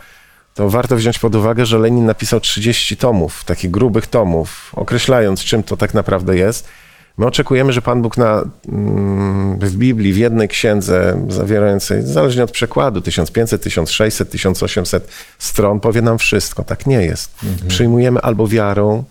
to 0.54 0.70
warto 0.70 0.96
wziąć 0.96 1.20
pod 1.20 1.36
uwagę, 1.36 1.66
że 1.66 1.80
Lenin 1.80 2.06
napisał 2.06 2.40
30 2.40 2.98
tomów, 2.98 3.44
takich 3.44 3.72
grubych 3.72 4.08
tomów, 4.08 4.72
określając, 4.76 5.44
czym 5.44 5.64
to 5.64 5.78
tak 5.78 5.94
naprawdę 5.94 6.38
jest. 6.38 6.68
My 7.18 7.26
oczekujemy, 7.26 7.74
że 7.74 7.82
Pan 7.82 8.02
Bóg 8.02 8.18
na, 8.18 8.44
mm, 8.70 9.60
w 9.60 9.76
Biblii, 9.76 10.14
w 10.14 10.18
jednej 10.18 10.48
księdze 10.48 11.26
zawierającej, 11.30 12.02
zależnie 12.04 12.44
od 12.44 12.52
przekładu, 12.52 13.02
1500, 13.02 13.62
1600, 13.62 14.30
1800 14.30 15.08
stron, 15.40 15.80
powie 15.80 16.02
nam 16.02 16.18
wszystko. 16.18 16.64
Tak 16.64 16.86
nie 16.86 17.02
jest. 17.02 17.32
Przyjmujemy 17.68 18.22
albo 18.22 18.48
wiarą, 18.48 18.98
e, 19.00 19.04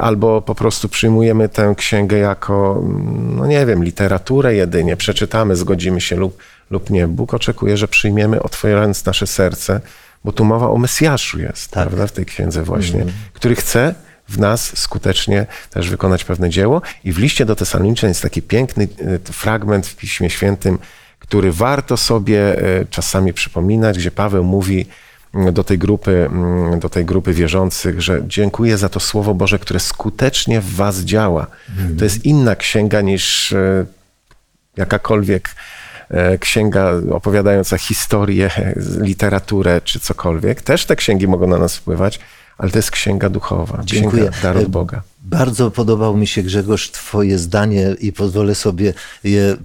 albo 0.00 0.42
po 0.42 0.54
prostu 0.54 0.88
przyjmujemy 0.88 1.48
tę 1.48 1.74
księgę 1.76 2.18
jako, 2.18 2.82
mm, 2.84 3.36
no 3.36 3.46
nie 3.46 3.66
wiem, 3.66 3.84
literaturę 3.84 4.54
jedynie, 4.54 4.96
przeczytamy, 4.96 5.56
zgodzimy 5.56 6.00
się 6.00 6.16
lub, 6.16 6.42
lub 6.70 6.90
nie. 6.90 7.08
Bóg 7.08 7.34
oczekuje, 7.34 7.76
że 7.76 7.88
przyjmiemy, 7.88 8.42
otwierając 8.42 9.04
nasze 9.04 9.26
serce, 9.26 9.80
bo 10.24 10.32
tu 10.32 10.44
mowa 10.44 10.70
o 10.70 10.78
Mesjaszu 10.78 11.40
jest, 11.40 11.70
Tak. 11.70 11.88
prawda, 11.88 12.06
w 12.06 12.12
tej 12.12 12.26
księdze 12.26 12.62
właśnie, 12.62 13.04
który 13.32 13.54
chce 13.56 13.94
w 14.28 14.38
nas 14.38 14.78
skutecznie 14.78 15.46
też 15.70 15.90
wykonać 15.90 16.24
pewne 16.24 16.50
dzieło. 16.50 16.82
I 17.04 17.12
w 17.12 17.18
liście 17.18 17.44
do 17.44 17.56
Tesaloniczan 17.56 18.08
jest 18.08 18.22
taki 18.22 18.42
piękny 18.42 18.88
e, 19.28 19.32
fragment 19.32 19.86
w 19.86 19.96
Piśmie 19.96 20.30
Świętym, 20.30 20.78
który 21.18 21.52
warto 21.52 21.96
sobie 21.96 22.58
e, 22.58 22.84
czasami 22.90 23.32
przypominać, 23.32 23.98
gdzie 23.98 24.10
Paweł 24.10 24.44
mówi 24.44 24.74
mm, 24.74 24.86
do 25.52 25.64
tej 25.64 25.78
grupy, 25.78 26.28
mm, 26.32 26.80
do 26.80 26.88
tej 26.88 27.04
grupy 27.04 27.32
wierzących, 27.32 28.02
że 28.02 28.22
dziękuję 28.26 28.78
za 28.78 28.88
to 28.88 29.00
Słowo 29.00 29.34
Boże, 29.34 29.58
które 29.58 29.80
skutecznie 29.80 30.60
w 30.60 30.74
was 30.74 31.00
działa. 31.00 31.46
To 31.98 32.04
jest 32.04 32.24
inna 32.24 32.56
księga 32.56 33.00
niż 33.00 33.52
e, 33.52 33.86
jakakolwiek 34.76 35.48
e, 36.10 36.38
księga 36.38 36.92
opowiadająca 37.10 37.78
historię, 37.78 38.50
literaturę 39.00 39.80
czy 39.84 40.00
cokolwiek. 40.00 40.62
Też 40.62 40.86
te 40.86 40.96
księgi 40.96 41.28
mogą 41.28 41.46
na 41.46 41.58
nas 41.58 41.76
wpływać, 41.76 42.20
ale 42.58 42.70
to 42.70 42.78
jest 42.78 42.90
księga 42.90 43.28
duchowa, 43.28 43.82
Dziękuję. 43.84 44.22
księga 44.22 44.42
dar 44.42 44.56
E, 44.56 44.60
od 44.60 44.68
Boga. 44.68 45.02
Bardzo 45.22 45.70
podobało 45.70 46.16
mi 46.16 46.26
się, 46.26 46.42
Grzegorz, 46.42 46.90
Twoje 46.90 47.38
zdanie 47.38 47.96
i 48.00 48.12
pozwolę 48.12 48.54
sobie 48.54 48.94
je 49.24 49.56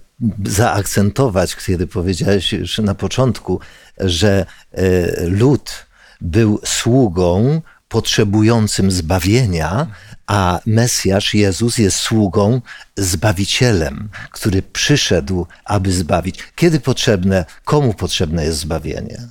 zaakcentować, 0.46 1.56
kiedy 1.56 1.88
powiedziałeś 1.88 2.54
już 2.54 2.78
na 2.78 2.96
początku, 2.96 3.60
że 3.98 4.46
e, 4.72 5.26
lud 5.28 5.86
był 6.22 6.60
sługą 6.66 7.62
potrzebującym 7.90 8.92
zbawienia, 8.92 9.88
a 10.28 10.60
Mesjasz, 10.66 11.34
Jezus, 11.34 11.78
jest 11.78 11.98
sługą, 11.98 12.62
zbawicielem, 12.98 14.10
który 14.32 14.62
przyszedł, 14.62 15.48
aby 15.66 15.94
zbawić. 15.94 16.40
Kiedy 16.56 16.80
potrzebne, 16.80 17.46
komu 17.66 17.94
potrzebne 17.94 18.46
jest 18.46 18.60
zbawienie? 18.60 19.22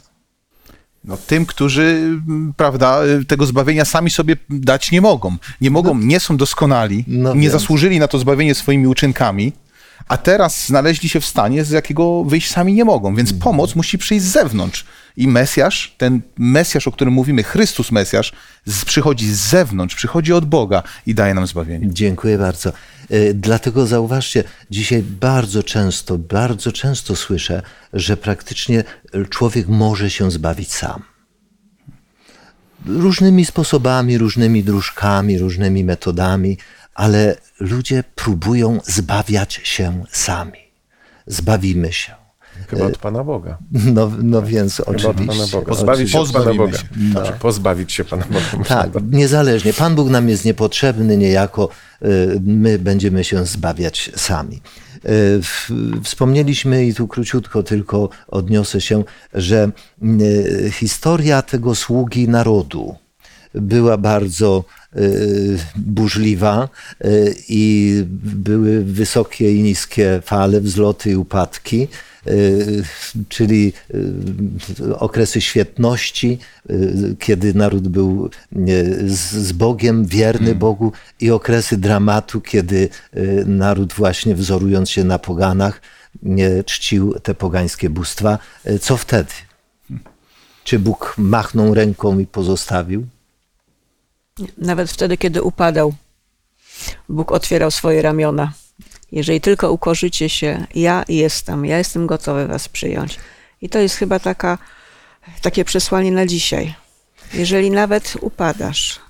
No, 1.05 1.17
tym, 1.17 1.47
którzy, 1.47 2.11
prawda, 2.57 3.01
tego 3.29 3.47
zbawienia 3.47 3.85
sami 3.85 4.11
sobie 4.11 4.37
dać 4.51 4.91
nie 4.93 5.01
mogą. 5.01 5.37
Nie 5.61 5.71
mogą, 5.71 5.99
nie 5.99 6.21
są 6.21 6.37
doskonali, 6.37 7.05
No 7.07 7.35
nie 7.35 7.41
więc. 7.41 7.53
zasłużyli 7.53 7.99
na 7.99 8.09
to 8.09 8.19
zbawienie 8.19 8.55
swoimi 8.55 8.87
uczynkami, 8.87 9.53
a 10.09 10.17
teraz 10.17 10.67
znaleźli 10.67 11.09
się 11.09 11.21
w 11.21 11.27
stanie, 11.27 11.65
z 11.65 11.71
jakiego 11.71 12.25
wyjść 12.25 12.51
sami 12.51 12.73
nie 12.75 12.85
mogą. 12.85 13.15
Więc 13.15 13.31
Mhm. 13.31 13.43
pomoc 13.43 13.77
musi 13.77 13.99
przyjść 13.99 14.25
z 14.25 14.29
zewnątrz. 14.33 14.85
I 15.17 15.29
Mesjasz, 15.29 15.95
ten 15.99 16.21
Mesjasz, 16.39 16.89
o 16.89 16.93
którym 16.93 17.15
mówimy, 17.15 17.43
Chrystus 17.43 17.93
Mesjasz, 17.93 18.33
przychodzi 18.87 19.35
z 19.35 19.39
zewnątrz, 19.39 19.95
przychodzi 19.95 20.33
od 20.33 20.45
Boga 20.45 20.83
i 21.07 21.15
daje 21.15 21.35
nam 21.35 21.47
zbawienie. 21.47 21.87
Dziękuję 21.91 22.39
bardzo. 22.39 22.73
E, 23.11 23.35
Dlatego 23.35 23.87
zauważcie, 23.87 24.45
dzisiaj 24.71 25.03
bardzo 25.03 25.63
często, 25.63 26.19
bardzo 26.19 26.73
często 26.73 27.17
słyszę, 27.17 27.63
że 27.93 28.17
praktycznie 28.17 28.85
człowiek 29.31 29.69
może 29.69 30.11
się 30.11 30.31
zbawić 30.31 30.73
sam. 30.73 31.03
Różnymi 32.87 33.45
sposobami, 33.45 34.19
różnymi 34.19 34.65
dróżkami, 34.65 35.39
różnymi 35.39 35.85
metodami, 35.85 36.59
ale 36.97 37.37
ludzie 37.61 38.05
próbują 38.15 38.81
zbawiać 38.85 39.61
się 39.65 40.05
sami. 40.11 40.59
Zbawimy 41.27 41.93
się. 41.93 42.13
Chyba 42.69 42.85
od 42.87 42.99
Pana 42.99 43.25
Boga. 43.25 43.59
No, 43.73 44.11
no 44.23 44.43
więc 44.43 44.77
Chyba 44.77 44.91
od 44.91 44.97
Pana 45.03 45.11
oczywiście. 45.11 45.57
Boga. 45.57 45.67
Pozbawić 45.69 46.11
się 46.11 46.21
od 46.21 46.33
Pana 46.33 46.55
Boga. 46.55 46.79
się. 46.79 46.85
Znaczy, 47.11 47.33
pozbawić 47.41 47.93
się 47.93 48.05
Pana 48.05 48.25
Boga. 48.53 48.65
Tak, 48.65 48.91
niezależnie. 49.11 49.73
Pan 49.73 49.95
Bóg 49.95 50.09
nam 50.11 50.29
jest 50.29 50.45
niepotrzebny, 50.45 51.17
niejako 51.17 51.69
y, 52.03 52.07
my 52.45 52.79
będziemy 52.79 53.25
się 53.25 53.47
zbawiać 53.47 54.11
sami. 54.17 54.61
W- 55.43 55.71
Wspomnieliśmy 56.05 56.87
i 56.87 56.95
tu 56.95 57.09
króciutko 57.09 57.63
tylko 57.63 58.09
odniosę 58.29 58.81
się, 58.81 59.05
że 59.35 59.71
historia 60.73 61.43
tego 61.43 61.75
sługi 61.75 62.29
narodu 62.29 62.97
była 63.57 63.97
bardzo 63.97 64.65
y, 64.97 65.59
burzliwa 65.77 66.69
y, 67.05 67.35
i 67.49 68.05
były 68.25 68.85
wysokie 68.85 69.53
i 69.57 69.63
niskie 69.63 70.21
fale, 70.25 70.61
wzloty 70.61 71.11
i 71.11 71.17
upadki, 71.17 71.89
y, 72.27 72.83
czyli 73.29 73.73
okresy 74.99 75.41
świetności, 75.41 76.39
kiedy 77.19 77.55
naród 77.55 77.89
był 77.89 78.31
z 79.07 79.53
Bogiem, 79.53 80.07
wierny 80.07 80.55
Bogu 80.55 80.93
i 81.21 81.31
okresy 81.31 81.77
dramatu, 81.77 82.41
kiedy 82.41 82.89
naród 83.47 83.93
właśnie 83.93 84.35
wzorując 84.35 84.91
się 84.91 85.05
na 85.05 85.19
poganach 85.19 85.81
czcił 86.67 87.15
te 87.23 87.35
pogańskie 87.35 87.91
bóstwa. 87.91 88.39
Co 88.81 88.97
wtedy? 88.97 89.33
Czy 90.65 90.79
Bóg 90.79 91.15
machnął 91.19 91.75
ręką 91.75 92.19
i 92.19 92.27
pozostawił? 92.27 93.07
Nawet 94.59 94.91
wtedy, 94.91 95.17
kiedy 95.17 95.43
upadał, 95.43 95.95
Bóg 97.09 97.33
otwierał 97.33 97.71
swoje 97.71 98.03
ramiona. 98.03 98.53
Jeżeli 99.13 99.41
tylko 99.41 99.73
ukorzycie 99.73 100.29
się, 100.29 100.67
ja 100.75 101.05
jestem, 101.09 101.67
ja 101.67 101.79
jestem 101.79 102.07
gotowy 102.07 102.47
was 102.47 102.69
przyjąć. 102.69 103.19
I 103.63 103.69
to 103.69 103.79
jest 103.79 103.97
chyba 103.97 104.19
taka, 104.19 104.59
takie 105.43 105.65
przesłanie 105.65 106.13
na 106.13 106.27
dzisiaj. 106.27 106.75
Jeżeli 107.35 107.71
nawet 107.71 108.17
upadasz, 108.21 109.01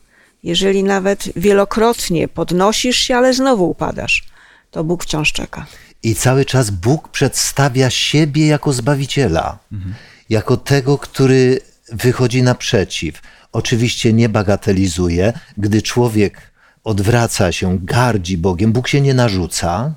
jeżeli 0.43 0.83
nawet 0.83 1.29
wielokrotnie 1.37 2.29
podnosisz 2.29 2.97
się, 2.97 3.17
ale 3.17 3.35
znowu 3.35 3.71
upadasz, 3.71 4.25
to 4.71 4.85
Bóg 4.85 5.05
wciąż 5.05 5.33
czeka. 5.33 5.67
I 6.03 6.15
cały 6.15 6.45
czas 6.45 6.71
Bóg 6.71 7.09
przedstawia 7.09 7.91
siebie 7.91 8.47
jako 8.47 8.73
Zbawiciela, 8.73 9.59
jako 10.31 10.57
tego, 10.57 10.99
który 10.99 11.61
wychodzi 11.93 12.43
naprzeciw. 12.43 13.23
Oczywiście 13.57 14.13
nie 14.13 14.29
bagatelizuje, 14.29 15.33
gdy 15.59 15.83
człowiek 15.83 16.53
odwraca 16.85 17.53
się, 17.53 17.79
gardzi 17.83 18.39
Bogiem, 18.39 18.73
Bóg 18.73 18.89
się 18.89 19.01
nie 19.01 19.15
narzuca, 19.15 19.95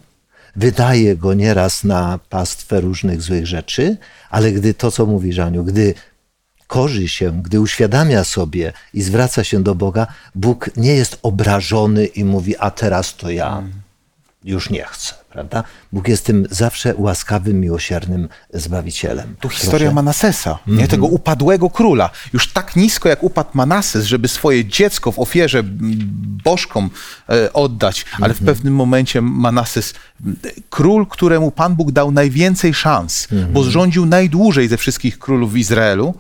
wydaje 0.55 1.15
go 1.15 1.33
nieraz 1.33 1.83
na 1.83 2.19
pastwę 2.29 2.81
różnych 2.81 3.21
złych 3.21 3.47
rzeczy, 3.47 3.97
ale 4.29 4.51
gdy 4.51 4.73
to, 4.73 4.91
co 4.91 5.05
mówi 5.05 5.33
Żaniu, 5.33 5.63
gdy 5.63 5.93
korzy 6.67 7.07
się, 7.07 7.41
gdy 7.43 7.59
uświadamia 7.59 8.23
sobie 8.23 8.73
i 8.93 9.01
zwraca 9.01 9.43
się 9.43 9.63
do 9.63 9.75
Boga, 9.75 10.07
Bóg 10.35 10.69
nie 10.77 10.93
jest 10.93 11.19
obrażony 11.21 12.05
i 12.05 12.23
mówi, 12.23 12.57
a 12.57 12.71
teraz 12.71 13.15
to 13.15 13.29
ja 13.29 13.63
już 14.43 14.69
nie 14.69 14.83
chcę, 14.83 15.13
prawda? 15.29 15.63
Bóg 15.93 16.07
jest 16.07 16.25
tym 16.25 16.47
zawsze 16.51 16.93
łaskawym, 16.97 17.59
miłosiernym 17.59 18.29
Zbawicielem. 18.53 19.35
Tu 19.39 19.49
historia 19.49 19.91
Manasesa, 19.91 20.59
nie? 20.67 20.87
tego 20.87 21.05
upadłego 21.05 21.69
króla. 21.69 22.09
Już 22.33 22.53
tak 22.53 22.75
nisko 22.75 23.09
jak 23.09 23.23
upadł 23.23 23.49
Manases, 23.53 24.05
żeby 24.05 24.27
swoje 24.27 24.65
dziecko 24.65 25.11
w 25.11 25.19
ofierze 25.19 25.59
mm, 25.59 25.79
bożkom 26.43 26.89
e, 27.29 27.53
oddać, 27.53 28.05
ale 28.21 28.33
w 28.33 28.45
pewnym 28.45 28.75
momencie 28.75 29.21
Manases, 29.21 29.93
król, 30.69 31.07
któremu 31.07 31.51
Pan 31.51 31.75
Bóg 31.75 31.91
dał 31.91 32.11
najwięcej 32.11 32.73
szans, 32.73 33.27
bo 33.53 33.63
rządził 33.63 34.05
najdłużej 34.05 34.67
ze 34.67 34.77
wszystkich 34.77 35.19
królów 35.19 35.53
w 35.53 35.57
Izraelu, 35.57 36.13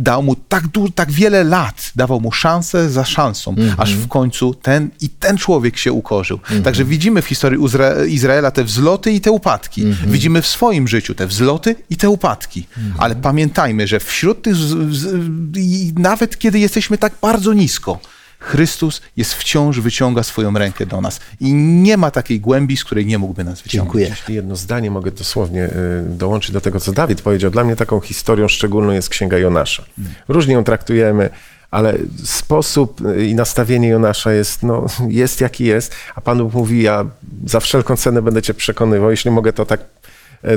dał 0.00 0.22
mu 0.22 0.34
tak, 0.48 0.66
du- 0.68 0.90
tak 0.90 1.10
wiele 1.12 1.44
lat, 1.44 1.92
dawał 1.96 2.20
mu 2.20 2.32
szansę 2.32 2.90
za 2.90 3.04
szansą, 3.04 3.54
aż 3.76 3.94
w 3.94 4.08
końcu 4.08 4.54
ten 4.54 4.90
i 5.00 5.08
ten 5.08 5.38
człowiek 5.38 5.76
się 5.78 5.92
ukorzył. 5.92 6.38
Także 6.64 6.84
widzimy 6.84 7.22
w 7.22 7.26
historii 7.26 7.58
Uzra- 7.58 8.06
Izraela 8.08 8.50
te 8.50 8.64
wzloty 8.64 9.12
i 9.12 9.20
te 9.20 9.30
upadki. 9.30 9.84
Widzimy 10.06 10.42
w 10.42 10.46
swoim 10.46 10.88
życiu 10.88 11.14
te 11.14 11.26
wzloty 11.26 11.76
i 11.90 11.96
te 11.96 12.10
upadki. 12.10 12.66
Ale 12.98 13.16
pamiętajmy, 13.16 13.86
że 13.86 14.00
wśród 14.00 14.42
tych, 14.42 14.56
z- 14.56 14.96
z- 14.96 15.56
i 15.56 15.92
nawet 15.96 16.38
kiedy 16.38 16.58
jesteśmy 16.58 16.98
tak 16.98 17.12
bardzo 17.22 17.52
nisko, 17.52 17.98
Chrystus 18.38 19.00
jest 19.16 19.34
wciąż 19.34 19.80
wyciąga 19.80 20.22
swoją 20.22 20.52
rękę 20.58 20.86
do 20.86 21.00
nas 21.00 21.20
i 21.40 21.54
nie 21.54 21.96
ma 21.96 22.10
takiej 22.10 22.40
głębi, 22.40 22.76
z 22.76 22.84
której 22.84 23.06
nie 23.06 23.18
mógłby 23.18 23.44
nas 23.44 23.62
wyciągnąć. 23.62 23.86
Dziękuję. 23.86 24.08
Jeśli 24.08 24.34
jedno 24.34 24.56
zdanie 24.56 24.90
mogę 24.90 25.10
dosłownie 25.10 25.64
y, 25.64 25.70
dołączyć 26.08 26.50
do 26.50 26.60
tego, 26.60 26.80
co 26.80 26.92
Dawid 26.92 27.22
powiedział. 27.22 27.50
Dla 27.50 27.64
mnie 27.64 27.76
taką 27.76 28.00
historią 28.00 28.48
szczególną 28.48 28.92
jest 28.92 29.08
Księga 29.08 29.38
Jonasza. 29.38 29.84
Różnie 30.28 30.54
ją 30.54 30.64
traktujemy, 30.64 31.30
ale 31.70 31.98
sposób 32.24 33.00
y, 33.00 33.26
i 33.26 33.34
nastawienie 33.34 33.88
Jonasza 33.88 34.32
jest, 34.32 34.62
no, 34.62 34.86
jest 35.08 35.40
jaki 35.40 35.64
jest, 35.64 35.94
a 36.14 36.20
Pan 36.20 36.38
Bóg 36.38 36.54
mówi, 36.54 36.82
ja 36.82 37.06
za 37.46 37.60
wszelką 37.60 37.96
cenę 37.96 38.22
będę 38.22 38.42
cię 38.42 38.54
przekonywał, 38.54 39.10
jeśli 39.10 39.30
mogę 39.30 39.52
to 39.52 39.66
tak 39.66 39.80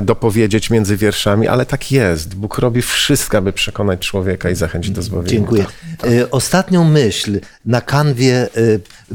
dopowiedzieć 0.02 0.70
między 0.70 0.96
wierszami, 0.96 1.48
ale 1.48 1.66
tak 1.66 1.92
jest. 1.92 2.34
Bóg 2.34 2.58
robi 2.58 2.82
wszystko, 2.82 3.38
aby 3.38 3.52
przekonać 3.52 4.00
człowieka 4.00 4.50
i 4.50 4.54
zachęcić 4.54 4.92
do 4.92 5.02
zbawienia. 5.02 5.30
Dziękuję. 5.30 5.66
E, 6.04 6.30
Ostatnią 6.30 6.84
myśl 6.84 7.40
na 7.66 7.80
kanwie, 7.80 8.48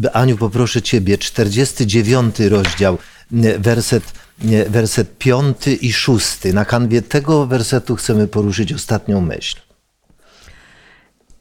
e, 0.03 0.15
Aniu, 0.15 0.37
poproszę 0.37 0.81
Ciebie, 0.81 1.17
49 1.17 2.49
rozdział, 2.49 2.97
e, 3.33 3.59
werset, 3.59 4.03
e, 4.51 4.69
werset 4.69 5.17
5 5.17 5.57
i 5.81 5.93
6. 5.93 6.53
Na 6.53 6.65
kanwie 6.65 7.01
tego 7.01 7.45
wersetu 7.45 7.95
chcemy 7.95 8.27
poruszyć 8.27 8.73
ostatnią 8.73 9.21
myśl. 9.21 9.57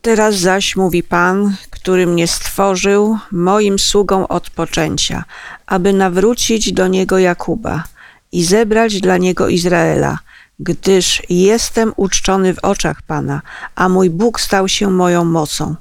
Teraz 0.03 0.35
zaś 0.37 0.77
mówi 0.77 1.03
Pan, 1.03 1.57
który 1.71 2.07
mnie 2.07 2.27
stworzył, 2.27 3.19
moim 3.33 3.79
sługą 3.79 4.29
od 4.29 4.51
poczęcia, 4.51 5.25
aby 5.67 5.93
nawrócić 5.93 6.73
do 6.73 6.87
niego 6.89 7.19
Jakuba 7.19 7.85
i 8.33 8.45
zebrać 8.45 9.01
dla 9.01 9.17
niego 9.17 9.49
Izraela, 9.49 10.19
gdyż 10.59 11.23
jestem 11.31 11.93
uczczony 11.97 12.55
w 12.55 12.59
oczach 12.59 13.03
Pana, 13.03 13.43
a 13.75 13.89
mój 13.89 14.11
Bóg 14.11 14.41
stał 14.41 14.69
się 14.69 14.91
moją 14.91 15.25
mocą. 15.25 15.75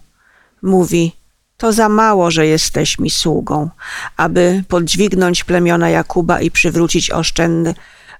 Mówi, 0.61 1.15
to 1.57 1.73
za 1.73 1.89
mało, 1.89 2.31
że 2.31 2.47
jesteś 2.47 2.99
mi 2.99 3.09
sługą, 3.09 3.69
aby 4.17 4.63
podźwignąć 4.67 5.43
plemiona 5.43 5.89
Jakuba 5.89 6.41
i 6.41 6.51
przywrócić 6.51 7.11
oszczędny, 7.11 7.75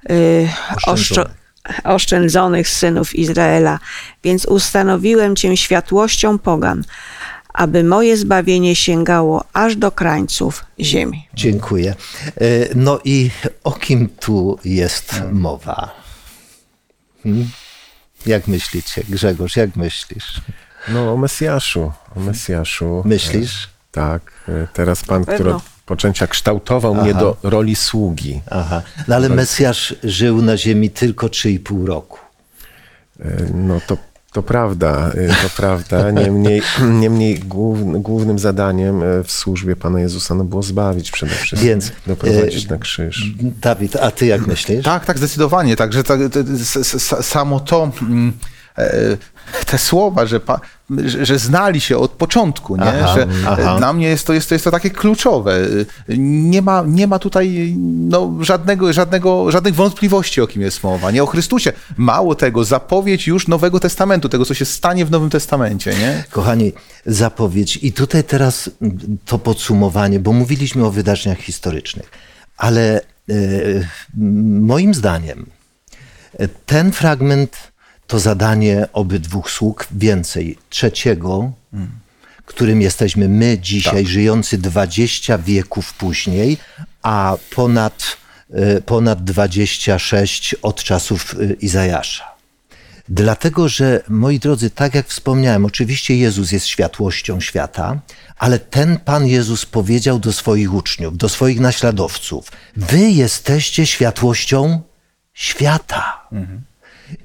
yy, 0.09 0.49
oszczo, 0.75 0.95
Oszczędzonych. 0.95 1.37
oszczędzonych 1.83 2.69
synów 2.69 3.15
Izraela. 3.15 3.79
Więc 4.23 4.45
ustanowiłem 4.45 5.35
cię 5.35 5.57
światłością 5.57 6.39
pogan, 6.39 6.83
aby 7.55 7.83
moje 7.83 8.17
zbawienie 8.17 8.75
sięgało 8.75 9.43
aż 9.53 9.75
do 9.75 9.91
krańców 9.91 10.65
ziemi. 10.79 11.27
Dziękuję. 11.33 11.95
E, 12.25 12.35
No 12.75 12.99
i 13.03 13.31
o 13.63 13.71
kim 13.71 14.09
tu 14.19 14.59
jest 14.65 15.21
mowa? 15.31 15.91
Hmm? 17.23 17.49
Jak 18.25 18.47
myślicie, 18.47 19.03
Grzegorz, 19.09 19.55
jak 19.55 19.75
myślisz? 19.75 20.41
No, 20.87 21.13
o 21.13 21.17
Mesjaszu. 21.17 21.91
O 22.15 22.19
Mesjaszu. 22.19 23.01
Myślisz? 23.05 23.65
E, 23.65 23.67
tak. 23.91 24.21
E, 24.49 24.67
Teraz 24.73 25.03
Pan, 25.03 25.21
który 25.23 25.37
pewno. 25.37 25.55
od 25.55 25.63
poczęcia 25.85 26.27
kształtował 26.27 26.95
mnie 26.95 27.11
Aha. 27.11 27.19
do 27.19 27.37
roli 27.43 27.75
sługi. 27.75 28.41
Aha. 28.51 28.81
No 29.07 29.15
ale 29.15 29.29
Mesjasz 29.29 29.95
żył 30.03 30.41
na 30.41 30.57
ziemi 30.57 30.89
tylko 30.89 31.27
3,5 31.27 31.85
roku. 31.85 32.17
No 33.53 33.81
to, 33.87 33.97
to 34.35 34.43
prawda, 34.43 35.11
e, 35.15 35.27
to 35.27 35.49
prawda. 35.57 36.11
Niemniej, 36.11 36.61
niemniej 37.01 37.39
główn, 37.39 38.01
głównym 38.01 38.39
zadaniem 38.39 39.03
e, 39.03 39.23
w 39.23 39.31
służbie 39.31 39.75
Pana 39.75 39.99
Jezusa 39.99 40.35
no, 40.35 40.43
było 40.43 40.63
zbawić 40.63 41.11
przede 41.11 41.35
wszystkim. 41.35 41.69
Więc, 41.69 41.91
doprowadzić 42.07 42.65
e, 42.65 42.69
na 42.69 42.77
krzyż. 42.77 43.33
Dawid, 43.61 43.95
a 43.95 44.11
ty 44.11 44.25
jak 44.25 44.47
myślisz? 44.47 44.85
Tak, 44.85 45.05
tak, 45.05 45.17
zdecydowanie. 45.17 45.75
Także 45.75 46.03
tak, 46.03 46.19
samo 47.21 47.59
to, 47.59 47.91
mm, 48.01 48.33
te 49.65 49.77
słowa, 49.77 50.25
że, 50.25 50.39
pa, 50.39 50.59
że, 50.89 51.25
że 51.25 51.39
znali 51.39 51.81
się 51.81 51.97
od 51.97 52.11
początku, 52.11 52.75
nie? 52.77 52.83
Aha, 52.83 53.15
że 53.15 53.27
aha. 53.47 53.75
e, 53.75 53.77
dla 53.77 53.93
mnie 53.93 54.07
jest 54.07 54.27
to, 54.27 54.33
jest, 54.33 54.49
to, 54.49 54.55
jest 54.55 54.65
to 54.65 54.71
takie 54.71 54.89
kluczowe. 54.89 55.55
E, 56.09 56.17
Nie 56.17 56.61
ma, 56.61 56.83
nie 56.87 57.07
ma 57.07 57.19
tutaj 57.19 57.75
no, 58.09 58.33
żadnego, 58.41 58.93
żadnego, 58.93 59.51
żadnych 59.51 59.75
wątpliwości, 59.75 60.41
o 60.41 60.47
kim 60.47 60.61
jest 60.61 60.83
mowa. 60.83 61.11
Nie 61.11 61.23
o 61.23 61.25
Chrystusie. 61.25 61.73
Mało 61.97 62.35
tego, 62.35 62.63
zapowiedź 62.63 63.27
już 63.27 63.47
Nowego 63.47 63.79
Testamentu, 63.79 64.29
tego, 64.29 64.45
co 64.45 64.53
się 64.53 64.65
stanie 64.65 65.05
w 65.05 65.11
Nowym 65.11 65.29
Testamencie, 65.29 65.93
nie? 65.99 66.23
Kochani, 66.31 66.73
zapowiedź. 67.05 67.79
I 67.81 67.93
tutaj 67.93 68.23
teraz 68.23 68.69
to 69.25 69.39
podsumowanie, 69.39 70.19
bo 70.19 70.33
mówiliśmy 70.33 70.85
o 70.85 70.91
wydarzeniach 70.91 71.39
historycznych, 71.39 72.11
ale 72.57 73.01
e, 73.29 73.33
moim 74.59 74.93
zdaniem 74.93 75.45
e, 76.39 76.47
ten 76.47 76.91
fragment 76.91 77.74
to 78.07 78.19
zadanie 78.19 78.87
obydwu 78.93 79.43
sług, 79.47 79.87
więcej 79.91 80.57
trzeciego, 80.69 81.51
którym 82.45 82.81
jesteśmy 82.81 83.29
my 83.29 83.57
dzisiaj, 83.61 84.05
żyjący 84.05 84.57
20 84.57 85.37
wieków 85.37 85.93
później, 85.93 86.57
a 87.01 87.37
ponad, 87.55 88.17
e, 88.53 88.81
ponad 88.81 89.23
26 89.23 90.55
od 90.61 90.83
czasów 90.83 91.35
e, 91.39 91.53
Izajasza. 91.53 92.35
Dlatego, 93.09 93.69
że 93.69 94.03
moi 94.09 94.39
drodzy, 94.39 94.69
tak 94.69 94.95
jak 94.95 95.07
wspomniałem, 95.07 95.65
oczywiście 95.65 96.17
Jezus 96.17 96.51
jest 96.51 96.67
światłością 96.67 97.41
świata, 97.41 97.99
ale 98.37 98.59
ten 98.59 98.99
Pan 98.99 99.27
Jezus 99.27 99.65
powiedział 99.65 100.19
do 100.19 100.33
swoich 100.33 100.73
uczniów, 100.73 101.17
do 101.17 101.29
swoich 101.29 101.59
naśladowców: 101.59 102.51
Wy 102.75 102.99
jesteście 102.99 103.85
światłością 103.85 104.81
świata. 105.33 106.27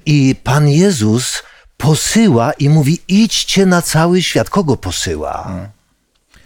I 0.05 0.35
Pan 0.43 0.69
Jezus 0.69 1.43
posyła 1.77 2.53
i 2.53 2.69
mówi: 2.69 2.99
idźcie 3.07 3.65
na 3.65 3.81
cały 3.81 4.21
świat. 4.21 4.49
Kogo 4.49 4.77
posyła? 4.77 5.51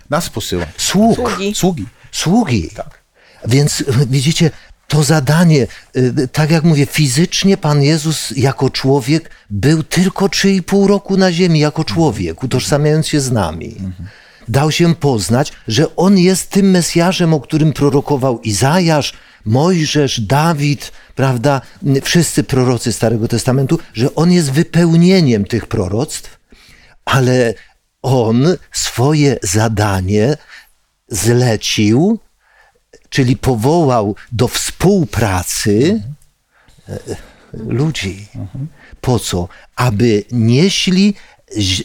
Nas 0.09 0.29
posyła. 0.29 0.65
Sług. 0.77 1.15
Sługi. 1.15 1.55
Sługi. 1.55 1.86
Sługi. 2.11 2.69
Tak. 2.75 3.01
Więc 3.47 3.83
widzicie, 4.07 4.51
to 4.88 5.03
zadanie, 5.03 5.67
y, 5.97 6.27
tak 6.31 6.51
jak 6.51 6.63
mówię, 6.63 6.86
fizycznie 6.86 7.57
Pan 7.57 7.83
Jezus 7.83 8.31
jako 8.38 8.69
człowiek 8.69 9.29
był 9.49 9.83
tylko 9.83 10.25
3,5 10.25 10.88
roku 10.88 11.17
na 11.17 11.31
ziemi, 11.31 11.59
jako 11.59 11.83
człowiek, 11.83 12.43
utożsamiając 12.43 13.07
się 13.07 13.19
z 13.19 13.31
nami. 13.31 13.75
Dał 14.47 14.71
się 14.71 14.95
poznać, 14.95 15.53
że 15.67 15.95
On 15.95 16.17
jest 16.17 16.49
tym 16.49 16.69
Mesjaszem, 16.71 17.33
o 17.33 17.39
którym 17.39 17.73
prorokował 17.73 18.41
Izajasz, 18.41 19.13
Mojżesz, 19.45 20.21
Dawid, 20.21 20.91
prawda, 21.15 21.61
wszyscy 22.03 22.43
prorocy 22.43 22.93
Starego 22.93 23.27
Testamentu, 23.27 23.79
że 23.93 24.15
On 24.15 24.31
jest 24.31 24.51
wypełnieniem 24.51 25.45
tych 25.45 25.67
proroctw, 25.67 26.39
ale 27.05 27.53
On 28.01 28.57
swoje 28.71 29.37
zadanie 29.43 30.37
zlecił 31.07 32.19
czyli 33.15 33.37
powołał 33.37 34.15
do 34.31 34.47
współpracy 34.47 36.01
e, 36.89 36.99
ludzi. 37.53 38.27
Po 39.01 39.19
co? 39.19 39.47
Aby 39.75 40.23
nieśli 40.31 41.13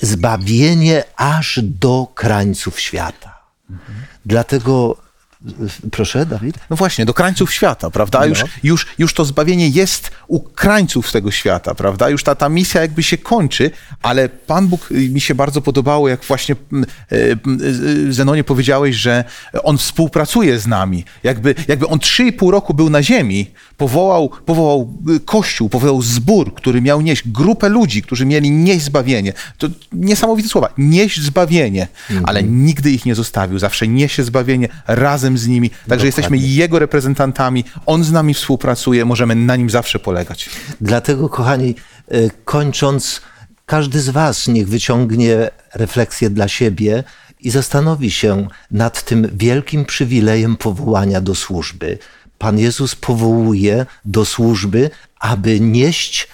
zbawienie 0.02 1.04
aż 1.16 1.60
do 1.62 2.06
krańców 2.14 2.80
świata. 2.80 3.38
Dlatego, 4.26 4.96
proszę, 5.90 6.26
Dawid. 6.26 6.58
No 6.70 6.76
właśnie, 6.76 7.04
do 7.04 7.14
krańców 7.14 7.52
świata, 7.52 7.90
prawda? 7.90 8.26
Już, 8.26 8.44
już, 8.62 8.86
już 8.98 9.14
to 9.14 9.24
zbawienie 9.24 9.68
jest 9.68 10.10
u 10.26 10.40
krańców 10.40 11.12
tego 11.12 11.30
świata, 11.30 11.74
prawda? 11.74 12.08
Już 12.08 12.24
ta, 12.24 12.34
ta 12.34 12.48
misja 12.48 12.80
jakby 12.80 13.02
się 13.02 13.18
kończy, 13.18 13.70
ale 14.02 14.28
Pan 14.28 14.68
Bóg, 14.68 14.90
mi 14.90 15.20
się 15.20 15.34
bardzo 15.34 15.60
podobało, 15.60 16.08
jak 16.08 16.24
właśnie 16.24 16.56
mm, 16.72 16.86
y, 17.12 17.38
y, 18.08 18.12
Zenonie 18.12 18.44
powiedziałeś, 18.44 18.96
że 18.96 19.24
On 19.62 19.78
współpracuje 19.78 20.58
z 20.58 20.66
nami. 20.66 21.04
Jakby, 21.22 21.54
jakby 21.68 21.88
On 21.88 21.98
trzy 21.98 22.24
i 22.24 22.32
pół 22.32 22.50
roku 22.50 22.74
był 22.74 22.90
na 22.90 23.02
ziemi, 23.02 23.50
powołał, 23.76 24.30
powołał 24.46 24.94
y, 25.16 25.20
kościół, 25.20 25.68
powołał 25.68 26.02
zbór, 26.02 26.54
który 26.54 26.80
miał 26.80 27.00
nieść 27.00 27.28
grupę 27.28 27.68
ludzi, 27.68 28.02
którzy 28.02 28.26
mieli 28.26 28.50
nieść 28.50 28.84
zbawienie. 28.84 29.32
To 29.58 29.68
niesamowite 29.92 30.48
słowa. 30.48 30.68
Nieść 30.78 31.20
zbawienie, 31.20 31.88
ale 32.24 32.42
nigdy 32.42 32.90
ich 32.90 33.06
nie 33.06 33.14
zostawił. 33.14 33.58
Zawsze 33.58 33.88
niesie 33.88 34.24
zbawienie 34.24 34.68
razem 34.86 35.29
z 35.38 35.46
nimi. 35.46 35.70
Także 35.88 36.06
jesteśmy 36.06 36.38
Jego 36.38 36.78
reprezentantami. 36.78 37.64
On 37.86 38.04
z 38.04 38.12
nami 38.12 38.34
współpracuje. 38.34 39.04
Możemy 39.04 39.34
na 39.34 39.56
Nim 39.56 39.70
zawsze 39.70 39.98
polegać. 39.98 40.50
Dlatego, 40.80 41.28
kochani, 41.28 41.74
e, 42.08 42.30
kończąc, 42.44 43.20
każdy 43.66 44.00
z 44.00 44.08
Was 44.08 44.48
niech 44.48 44.68
wyciągnie 44.68 45.50
refleksję 45.74 46.30
dla 46.30 46.48
siebie 46.48 47.04
i 47.40 47.50
zastanowi 47.50 48.10
się 48.10 48.48
nad 48.70 49.04
tym 49.04 49.30
wielkim 49.32 49.84
przywilejem 49.84 50.56
powołania 50.56 51.20
do 51.20 51.34
służby. 51.34 51.98
Pan 52.38 52.58
Jezus 52.58 52.94
powołuje 52.94 53.86
do 54.04 54.24
służby, 54.24 54.90
aby 55.20 55.60
nieść 55.60 56.28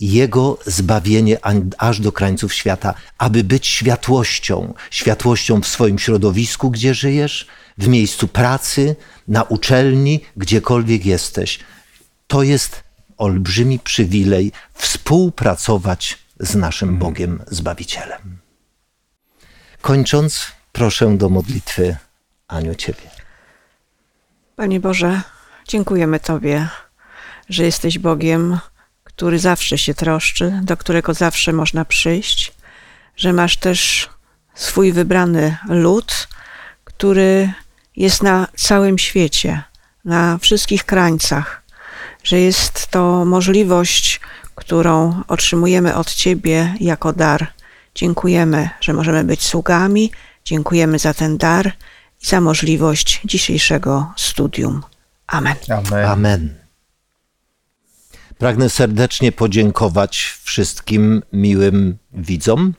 Jego 0.00 0.58
zbawienie 0.66 1.38
aż 1.78 2.00
do 2.00 2.12
krańców 2.12 2.54
świata, 2.54 2.94
aby 3.18 3.44
być 3.44 3.66
światłością, 3.66 4.74
światłością 4.90 5.60
w 5.60 5.66
swoim 5.66 5.98
środowisku, 5.98 6.70
gdzie 6.70 6.94
żyjesz, 6.94 7.46
w 7.80 7.88
miejscu 7.88 8.28
pracy, 8.28 8.96
na 9.28 9.42
uczelni, 9.42 10.20
gdziekolwiek 10.36 11.06
jesteś. 11.06 11.58
To 12.26 12.42
jest 12.42 12.84
olbrzymi 13.16 13.78
przywilej 13.78 14.52
współpracować 14.74 16.18
z 16.40 16.54
naszym 16.54 16.98
Bogiem 16.98 17.42
Zbawicielem. 17.46 18.38
Kończąc, 19.80 20.46
proszę 20.72 21.16
do 21.16 21.28
modlitwy 21.28 21.96
Aniu 22.48 22.74
Ciebie. 22.74 23.10
Panie 24.56 24.80
Boże, 24.80 25.20
dziękujemy 25.68 26.20
Tobie, 26.20 26.68
że 27.48 27.64
jesteś 27.64 27.98
Bogiem, 27.98 28.58
który 29.04 29.38
zawsze 29.38 29.78
się 29.78 29.94
troszczy, 29.94 30.60
do 30.62 30.76
którego 30.76 31.14
zawsze 31.14 31.52
można 31.52 31.84
przyjść, 31.84 32.52
że 33.16 33.32
masz 33.32 33.56
też 33.56 34.08
swój 34.54 34.92
wybrany 34.92 35.56
lud, 35.68 36.28
który 36.84 37.52
jest 37.96 38.22
na 38.22 38.48
całym 38.56 38.98
świecie, 38.98 39.62
na 40.04 40.38
wszystkich 40.38 40.84
krańcach, 40.84 41.62
że 42.24 42.40
jest 42.40 42.86
to 42.86 43.24
możliwość, 43.24 44.20
którą 44.54 45.22
otrzymujemy 45.28 45.94
od 45.94 46.14
Ciebie 46.14 46.74
jako 46.80 47.12
dar. 47.12 47.46
Dziękujemy, 47.94 48.68
że 48.80 48.92
możemy 48.92 49.24
być 49.24 49.42
sługami, 49.42 50.12
dziękujemy 50.44 50.98
za 50.98 51.14
ten 51.14 51.38
dar 51.38 51.72
i 52.22 52.26
za 52.26 52.40
możliwość 52.40 53.20
dzisiejszego 53.24 54.12
studium. 54.16 54.82
Amen. 55.26 55.54
Amen. 55.68 56.04
Amen. 56.04 56.54
Pragnę 58.38 58.70
serdecznie 58.70 59.32
podziękować 59.32 60.38
wszystkim 60.42 61.22
miłym 61.32 61.98
widzom. 62.12 62.74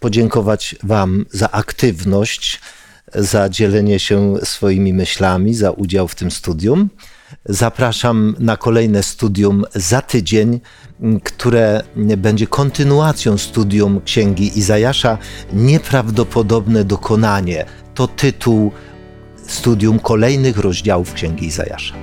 podziękować 0.00 0.76
Wam 0.82 1.26
za 1.30 1.50
aktywność, 1.50 2.60
za 3.14 3.48
dzielenie 3.48 3.98
się 3.98 4.34
swoimi 4.42 4.94
myślami, 4.94 5.54
za 5.54 5.70
udział 5.70 6.08
w 6.08 6.14
tym 6.14 6.30
studium. 6.30 6.88
Zapraszam 7.44 8.34
na 8.38 8.56
kolejne 8.56 9.02
studium 9.02 9.64
za 9.74 10.02
tydzień, 10.02 10.60
które 11.24 11.82
będzie 12.16 12.46
kontynuacją 12.46 13.38
studium 13.38 14.00
Księgi 14.04 14.58
Izajasza. 14.58 15.18
Nieprawdopodobne 15.52 16.84
dokonanie 16.84 17.64
to 17.94 18.06
tytuł 18.06 18.72
studium 19.46 19.98
kolejnych 19.98 20.58
rozdziałów 20.58 21.12
Księgi 21.12 21.46
Izajasza. 21.46 21.94